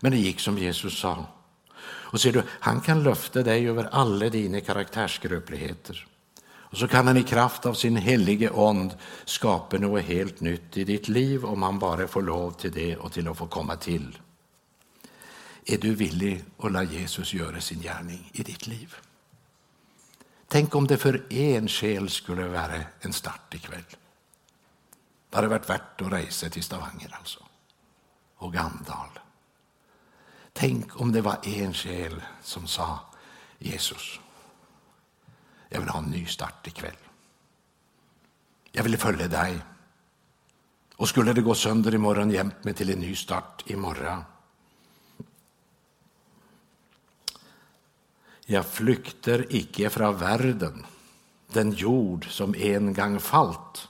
men 0.00 0.12
det 0.12 0.18
gick 0.18 0.40
som 0.40 0.58
Jesus 0.58 0.98
sa. 0.98 1.26
Och 1.84 2.20
ser 2.20 2.32
du, 2.32 2.42
han 2.48 2.80
kan 2.80 3.02
löfta 3.02 3.42
dig 3.42 3.68
över 3.68 3.88
alla 3.92 4.28
dina 4.28 4.60
karaktärsgröpligheter. 4.60 6.06
Och 6.44 6.78
så 6.78 6.88
kan 6.88 7.06
han 7.06 7.16
i 7.16 7.22
kraft 7.22 7.66
av 7.66 7.74
sin 7.74 7.96
helige 7.96 8.50
ond 8.50 8.94
skapa 9.24 9.78
något 9.78 10.02
helt 10.02 10.40
nytt 10.40 10.76
i 10.76 10.84
ditt 10.84 11.08
liv 11.08 11.44
om 11.44 11.62
han 11.62 11.78
bara 11.78 12.08
får 12.08 12.22
lov 12.22 12.50
till 12.50 12.72
det 12.72 12.96
och 12.96 13.12
till 13.12 13.28
att 13.28 13.38
få 13.38 13.46
komma 13.46 13.76
till. 13.76 14.18
Är 15.66 15.78
du 15.78 15.94
villig 15.94 16.44
att 16.58 16.72
låta 16.72 16.84
Jesus 16.84 17.34
göra 17.34 17.60
sin 17.60 17.80
gärning 17.80 18.30
i 18.32 18.42
ditt 18.42 18.66
liv? 18.66 18.94
Tänk 20.48 20.74
om 20.74 20.86
det 20.86 20.98
för 20.98 21.32
en 21.32 21.68
själ 21.68 22.08
skulle 22.08 22.48
vara 22.48 22.80
en 23.00 23.12
start 23.12 23.54
ikväll. 23.54 23.84
Det 25.32 25.38
hade 25.38 25.48
varit 25.48 25.70
värt 25.70 26.00
att 26.00 26.12
resa 26.12 26.48
till 26.48 26.62
Stavanger 26.62 27.14
alltså. 27.18 27.40
Och 28.36 28.52
Gandal. 28.52 29.18
Tänk 30.52 31.00
om 31.00 31.12
det 31.12 31.20
var 31.20 31.38
en 31.42 31.74
själ 31.74 32.22
som 32.42 32.66
sa 32.66 33.00
Jesus, 33.58 34.20
jag 35.68 35.80
vill 35.80 35.88
ha 35.88 35.98
en 35.98 36.10
ny 36.10 36.26
start 36.26 36.66
ikväll. 36.66 36.96
Jag 38.72 38.82
vill 38.82 38.98
följa 38.98 39.28
dig. 39.28 39.58
Och 40.96 41.08
skulle 41.08 41.32
det 41.32 41.42
gå 41.42 41.54
sönder 41.54 41.94
imorgon, 41.94 42.30
hjälp 42.30 42.64
mig 42.64 42.74
till 42.74 42.90
en 42.90 42.98
ny 42.98 43.14
start 43.14 43.62
imorgon. 43.66 44.24
Jag 48.46 48.66
flykter 48.66 49.46
icke 49.50 49.90
från 49.90 50.16
världen, 50.16 50.86
den 51.48 51.70
jord 51.70 52.26
som 52.30 52.54
en 52.54 52.94
gång 52.94 53.20
fallt. 53.20 53.88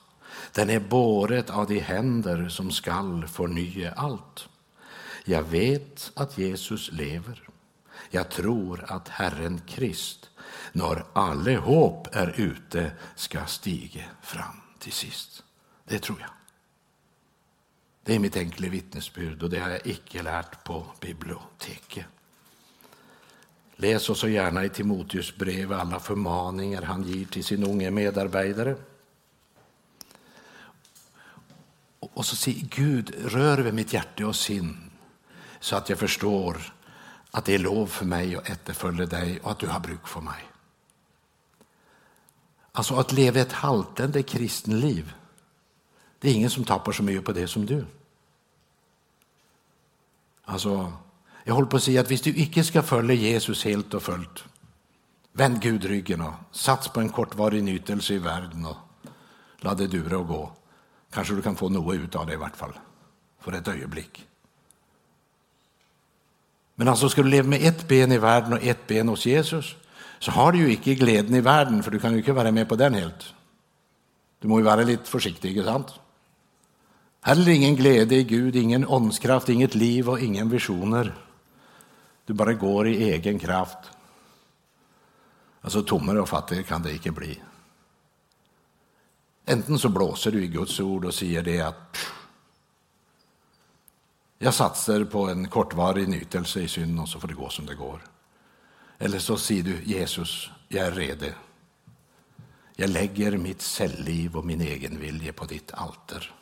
Den 0.52 0.70
är 0.70 0.80
båret 0.80 1.50
av 1.50 1.66
de 1.66 1.78
händer 1.80 2.48
som 2.48 2.70
skall 2.70 3.26
förnya 3.26 3.92
allt. 3.92 4.48
Jag 5.24 5.42
vet 5.42 6.12
att 6.14 6.38
Jesus 6.38 6.92
lever. 6.92 7.48
Jag 8.10 8.28
tror 8.28 8.84
att 8.88 9.08
Herren 9.08 9.60
Krist, 9.66 10.30
när 10.72 11.04
alla 11.12 11.58
hopp 11.58 12.08
är 12.12 12.40
ute, 12.40 12.92
ska 13.14 13.46
stiga 13.46 14.04
fram 14.22 14.60
till 14.78 14.92
sist. 14.92 15.42
Det 15.84 15.98
tror 15.98 16.20
jag. 16.20 16.30
Det 18.04 18.14
är 18.14 18.18
mitt 18.18 18.36
enkla 18.36 18.68
vittnesbud 18.68 19.42
och 19.42 19.50
det 19.50 19.58
har 19.58 19.70
jag 19.70 19.86
icke 19.86 20.22
lärt 20.22 20.64
på 20.64 20.86
biblioteket. 21.00 22.06
Läs 23.76 24.10
också 24.10 24.28
gärna 24.28 24.64
i 24.64 24.68
Timoteus 24.68 25.36
brev 25.36 25.72
alla 25.72 26.00
förmaningar 26.00 26.82
han 26.82 27.02
ger 27.02 27.24
till 27.24 27.44
sin 27.44 27.64
unge 27.64 27.90
medarbetare. 27.90 28.76
Och 32.02 32.26
så 32.26 32.36
säger 32.36 32.66
Gud, 32.66 33.14
rör 33.24 33.58
vid 33.58 33.74
mitt 33.74 33.92
hjärta 33.92 34.26
och 34.26 34.36
sinn 34.36 34.90
så 35.60 35.76
att 35.76 35.88
jag 35.88 35.98
förstår 35.98 36.74
att 37.30 37.44
det 37.44 37.54
är 37.54 37.58
lov 37.58 37.86
för 37.86 38.04
mig 38.04 38.36
att 38.36 38.48
efterfölja 38.48 39.06
dig 39.06 39.40
och 39.40 39.50
att 39.50 39.58
du 39.58 39.66
har 39.66 39.80
bruk 39.80 40.08
för 40.08 40.20
mig. 40.20 40.48
Alltså 42.72 42.94
att 42.94 43.12
leva 43.12 43.40
ett 43.40 43.52
haltande 43.52 44.22
kristenliv, 44.22 45.12
det 46.18 46.30
är 46.30 46.34
ingen 46.34 46.50
som 46.50 46.64
tappar 46.64 46.92
så 46.92 47.02
mycket 47.02 47.24
på 47.24 47.32
det 47.32 47.48
som 47.48 47.66
du. 47.66 47.86
Alltså, 50.44 50.92
jag 51.44 51.54
håller 51.54 51.68
på 51.68 51.76
att 51.76 51.82
säga 51.82 52.00
att 52.00 52.10
om 52.10 52.16
du 52.22 52.34
inte 52.34 52.64
ska 52.64 52.82
följa 52.82 53.14
Jesus 53.14 53.64
helt 53.64 53.94
och 53.94 54.02
fullt, 54.02 54.44
vänd 55.32 55.62
Gud 55.62 55.84
ryggen 55.84 56.20
och 56.20 56.34
sats 56.50 56.88
på 56.88 57.00
en 57.00 57.08
kortvarig 57.08 57.62
nytelse 57.64 58.14
i 58.14 58.18
världen 58.18 58.66
och 58.66 58.76
låt 59.56 59.78
det 59.78 59.86
dura 59.86 60.18
och 60.18 60.26
gå. 60.26 60.52
Kanske 61.12 61.34
du 61.34 61.42
kan 61.42 61.56
få 61.56 61.68
något 61.68 61.94
ut 61.94 62.14
av 62.14 62.26
det 62.26 62.32
i 62.32 62.36
vart 62.36 62.56
fall, 62.56 62.72
för 63.40 63.52
ett 63.52 63.68
ögonblick. 63.68 64.26
Men 66.74 66.88
alltså 66.88 67.08
ska 67.08 67.22
du 67.22 67.28
leva 67.28 67.48
med 67.48 67.62
ett 67.62 67.88
ben 67.88 68.12
i 68.12 68.18
världen 68.18 68.52
och 68.52 68.62
ett 68.62 68.86
ben 68.86 69.08
hos 69.08 69.26
Jesus 69.26 69.76
så 70.18 70.30
har 70.30 70.52
du 70.52 70.58
ju 70.58 70.72
icke 70.72 70.94
glädjen 70.94 71.34
i 71.34 71.40
världen 71.40 71.82
för 71.82 71.90
du 71.90 71.98
kan 71.98 72.12
ju 72.12 72.18
inte 72.18 72.32
vara 72.32 72.52
med 72.52 72.68
på 72.68 72.76
den 72.76 72.94
helt. 72.94 73.34
Du 74.38 74.48
måste 74.48 74.60
ju 74.60 74.64
vara 74.64 74.82
lite 74.82 75.10
försiktig, 75.10 75.56
inte 75.56 75.64
sant? 75.64 75.86
Heller 77.20 77.52
ingen 77.52 77.76
glädje 77.76 78.18
i 78.18 78.24
Gud, 78.24 78.56
ingen 78.56 78.86
åndskraft, 78.86 79.48
inget 79.48 79.74
liv 79.74 80.08
och 80.08 80.20
ingen 80.20 80.50
visioner. 80.50 81.14
Du 82.26 82.32
bara 82.32 82.52
går 82.52 82.88
i 82.88 83.10
egen 83.10 83.38
kraft. 83.38 83.78
Alltså 85.60 85.82
tommare 85.82 86.20
och 86.20 86.28
fattigare 86.28 86.62
kan 86.62 86.82
det 86.82 86.92
inte 86.92 87.10
bli. 87.10 87.40
Enten 89.44 89.78
så 89.78 89.88
blåser 89.88 90.30
du 90.30 90.44
i 90.44 90.48
Guds 90.48 90.80
ord 90.80 91.04
och 91.04 91.14
säger 91.14 91.42
det 91.42 91.60
att 91.60 91.96
jag 94.38 94.54
satsar 94.54 95.04
på 95.04 95.28
en 95.28 95.48
kortvarig 95.48 96.08
nytelse 96.08 96.60
i 96.60 96.68
synd 96.68 97.00
och 97.00 97.08
så 97.08 97.20
får 97.20 97.28
det 97.28 97.34
gå 97.34 97.48
som 97.48 97.66
det 97.66 97.74
går. 97.74 98.04
Eller 98.98 99.18
så 99.18 99.36
säger 99.36 99.62
du 99.62 99.82
Jesus, 99.84 100.50
jag 100.68 100.86
är 100.86 100.92
redo. 100.92 101.26
Jag 102.76 102.90
lägger 102.90 103.36
mitt 103.36 103.62
cellliv 103.62 104.36
och 104.36 104.44
min 104.44 104.60
egen 104.60 105.00
vilja 105.00 105.32
på 105.32 105.44
ditt 105.44 105.72
alter. 105.74 106.34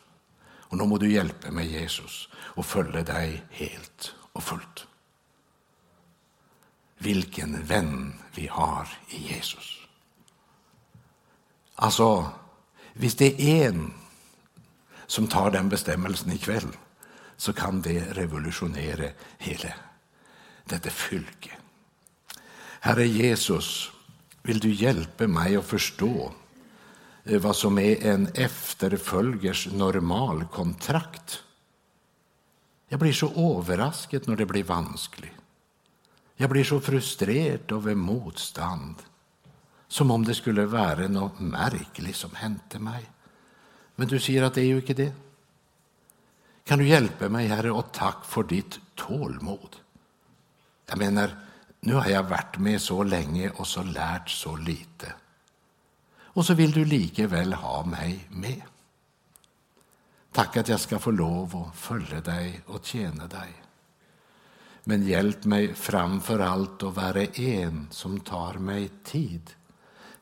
Och 0.43 0.77
nu 0.77 0.83
må 0.83 0.97
du 0.97 1.11
hjälpa 1.11 1.51
mig 1.51 1.71
Jesus 1.71 2.29
och 2.33 2.65
följa 2.65 3.03
dig 3.03 3.43
helt 3.49 4.15
och 4.31 4.43
fullt. 4.43 4.87
Vilken 6.97 7.65
vän 7.65 8.13
vi 8.35 8.47
har 8.47 8.87
i 9.09 9.33
Jesus. 9.33 9.77
Alltså, 11.75 12.29
Hvis 12.93 13.15
det 13.15 13.41
är 13.41 13.67
en 13.67 13.93
som 15.07 15.27
tar 15.27 15.51
den 15.51 15.69
bestämmelsen 15.69 16.31
ikväll 16.31 16.67
så 17.37 17.53
kan 17.53 17.81
det 17.81 18.13
revolutionera 18.13 19.09
hela 19.37 19.73
detta 20.65 20.89
fylke. 20.89 21.51
Herre 22.79 23.07
Jesus, 23.07 23.91
vill 24.41 24.59
du 24.59 24.71
hjälpa 24.73 25.27
mig 25.27 25.55
att 25.55 25.65
förstå 25.65 26.31
eh, 27.23 27.41
vad 27.41 27.55
som 27.55 27.77
är 27.77 28.05
en 28.05 28.27
efterföljers 28.33 29.67
normalkontrakt? 29.67 31.43
Jag 32.87 32.99
blir 32.99 33.13
så 33.13 33.57
överraskad 33.57 34.27
när 34.27 34.35
det 34.35 34.45
blir 34.45 34.63
vanskligt. 34.63 35.31
Jag 36.35 36.49
blir 36.49 36.63
så 36.63 36.79
frustrerad 36.79 37.71
över 37.71 37.95
motstånd. 37.95 38.95
Som 39.91 40.11
om 40.11 40.25
det 40.25 40.35
skulle 40.35 40.65
vara 40.65 41.07
något 41.07 41.39
märkligt 41.39 42.15
som 42.15 42.35
hände 42.35 42.79
mig. 42.79 43.05
Men 43.95 44.07
du 44.07 44.19
säger 44.19 44.43
att 44.43 44.53
det 44.53 44.61
är 44.61 44.65
ju 44.65 44.75
inte 44.75 44.93
det. 44.93 45.13
Kan 46.63 46.79
du 46.79 46.87
hjälpa 46.87 47.29
mig, 47.29 47.47
Herre, 47.47 47.71
och 47.71 47.91
tack 47.91 48.25
för 48.25 48.43
ditt 48.43 48.79
tålmod. 48.95 49.75
Jag 50.89 50.97
menar, 50.97 51.35
nu 51.79 51.93
har 51.93 52.07
jag 52.07 52.23
varit 52.23 52.57
med 52.57 52.81
så 52.81 53.03
länge 53.03 53.49
och 53.49 53.67
så 53.67 53.83
lärt 53.83 54.29
så 54.29 54.55
lite. 54.55 55.13
Och 56.19 56.45
så 56.45 56.53
vill 56.53 56.71
du 56.71 56.85
lika 56.85 57.27
väl 57.27 57.53
ha 57.53 57.85
mig 57.85 58.27
med. 58.29 58.61
Tack 60.31 60.57
att 60.57 60.69
jag 60.69 60.79
ska 60.79 60.99
få 60.99 61.11
lov 61.11 61.55
att 61.55 61.75
följa 61.75 62.21
dig 62.21 62.61
och 62.65 62.85
tjäna 62.85 63.27
dig. 63.27 63.53
Men 64.83 65.07
hjälp 65.07 65.45
mig 65.45 65.73
framför 65.73 66.39
allt 66.39 66.83
att 66.83 66.95
vara 66.95 67.23
en 67.23 67.87
som 67.91 68.19
tar 68.19 68.53
mig 68.53 68.89
tid, 69.03 69.51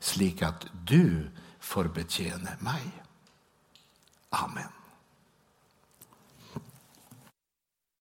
slik 0.00 0.42
att 0.42 0.66
du 0.86 1.30
får 1.60 1.84
betjäna 1.84 2.50
mig. 2.60 3.02
Amen. 4.30 4.79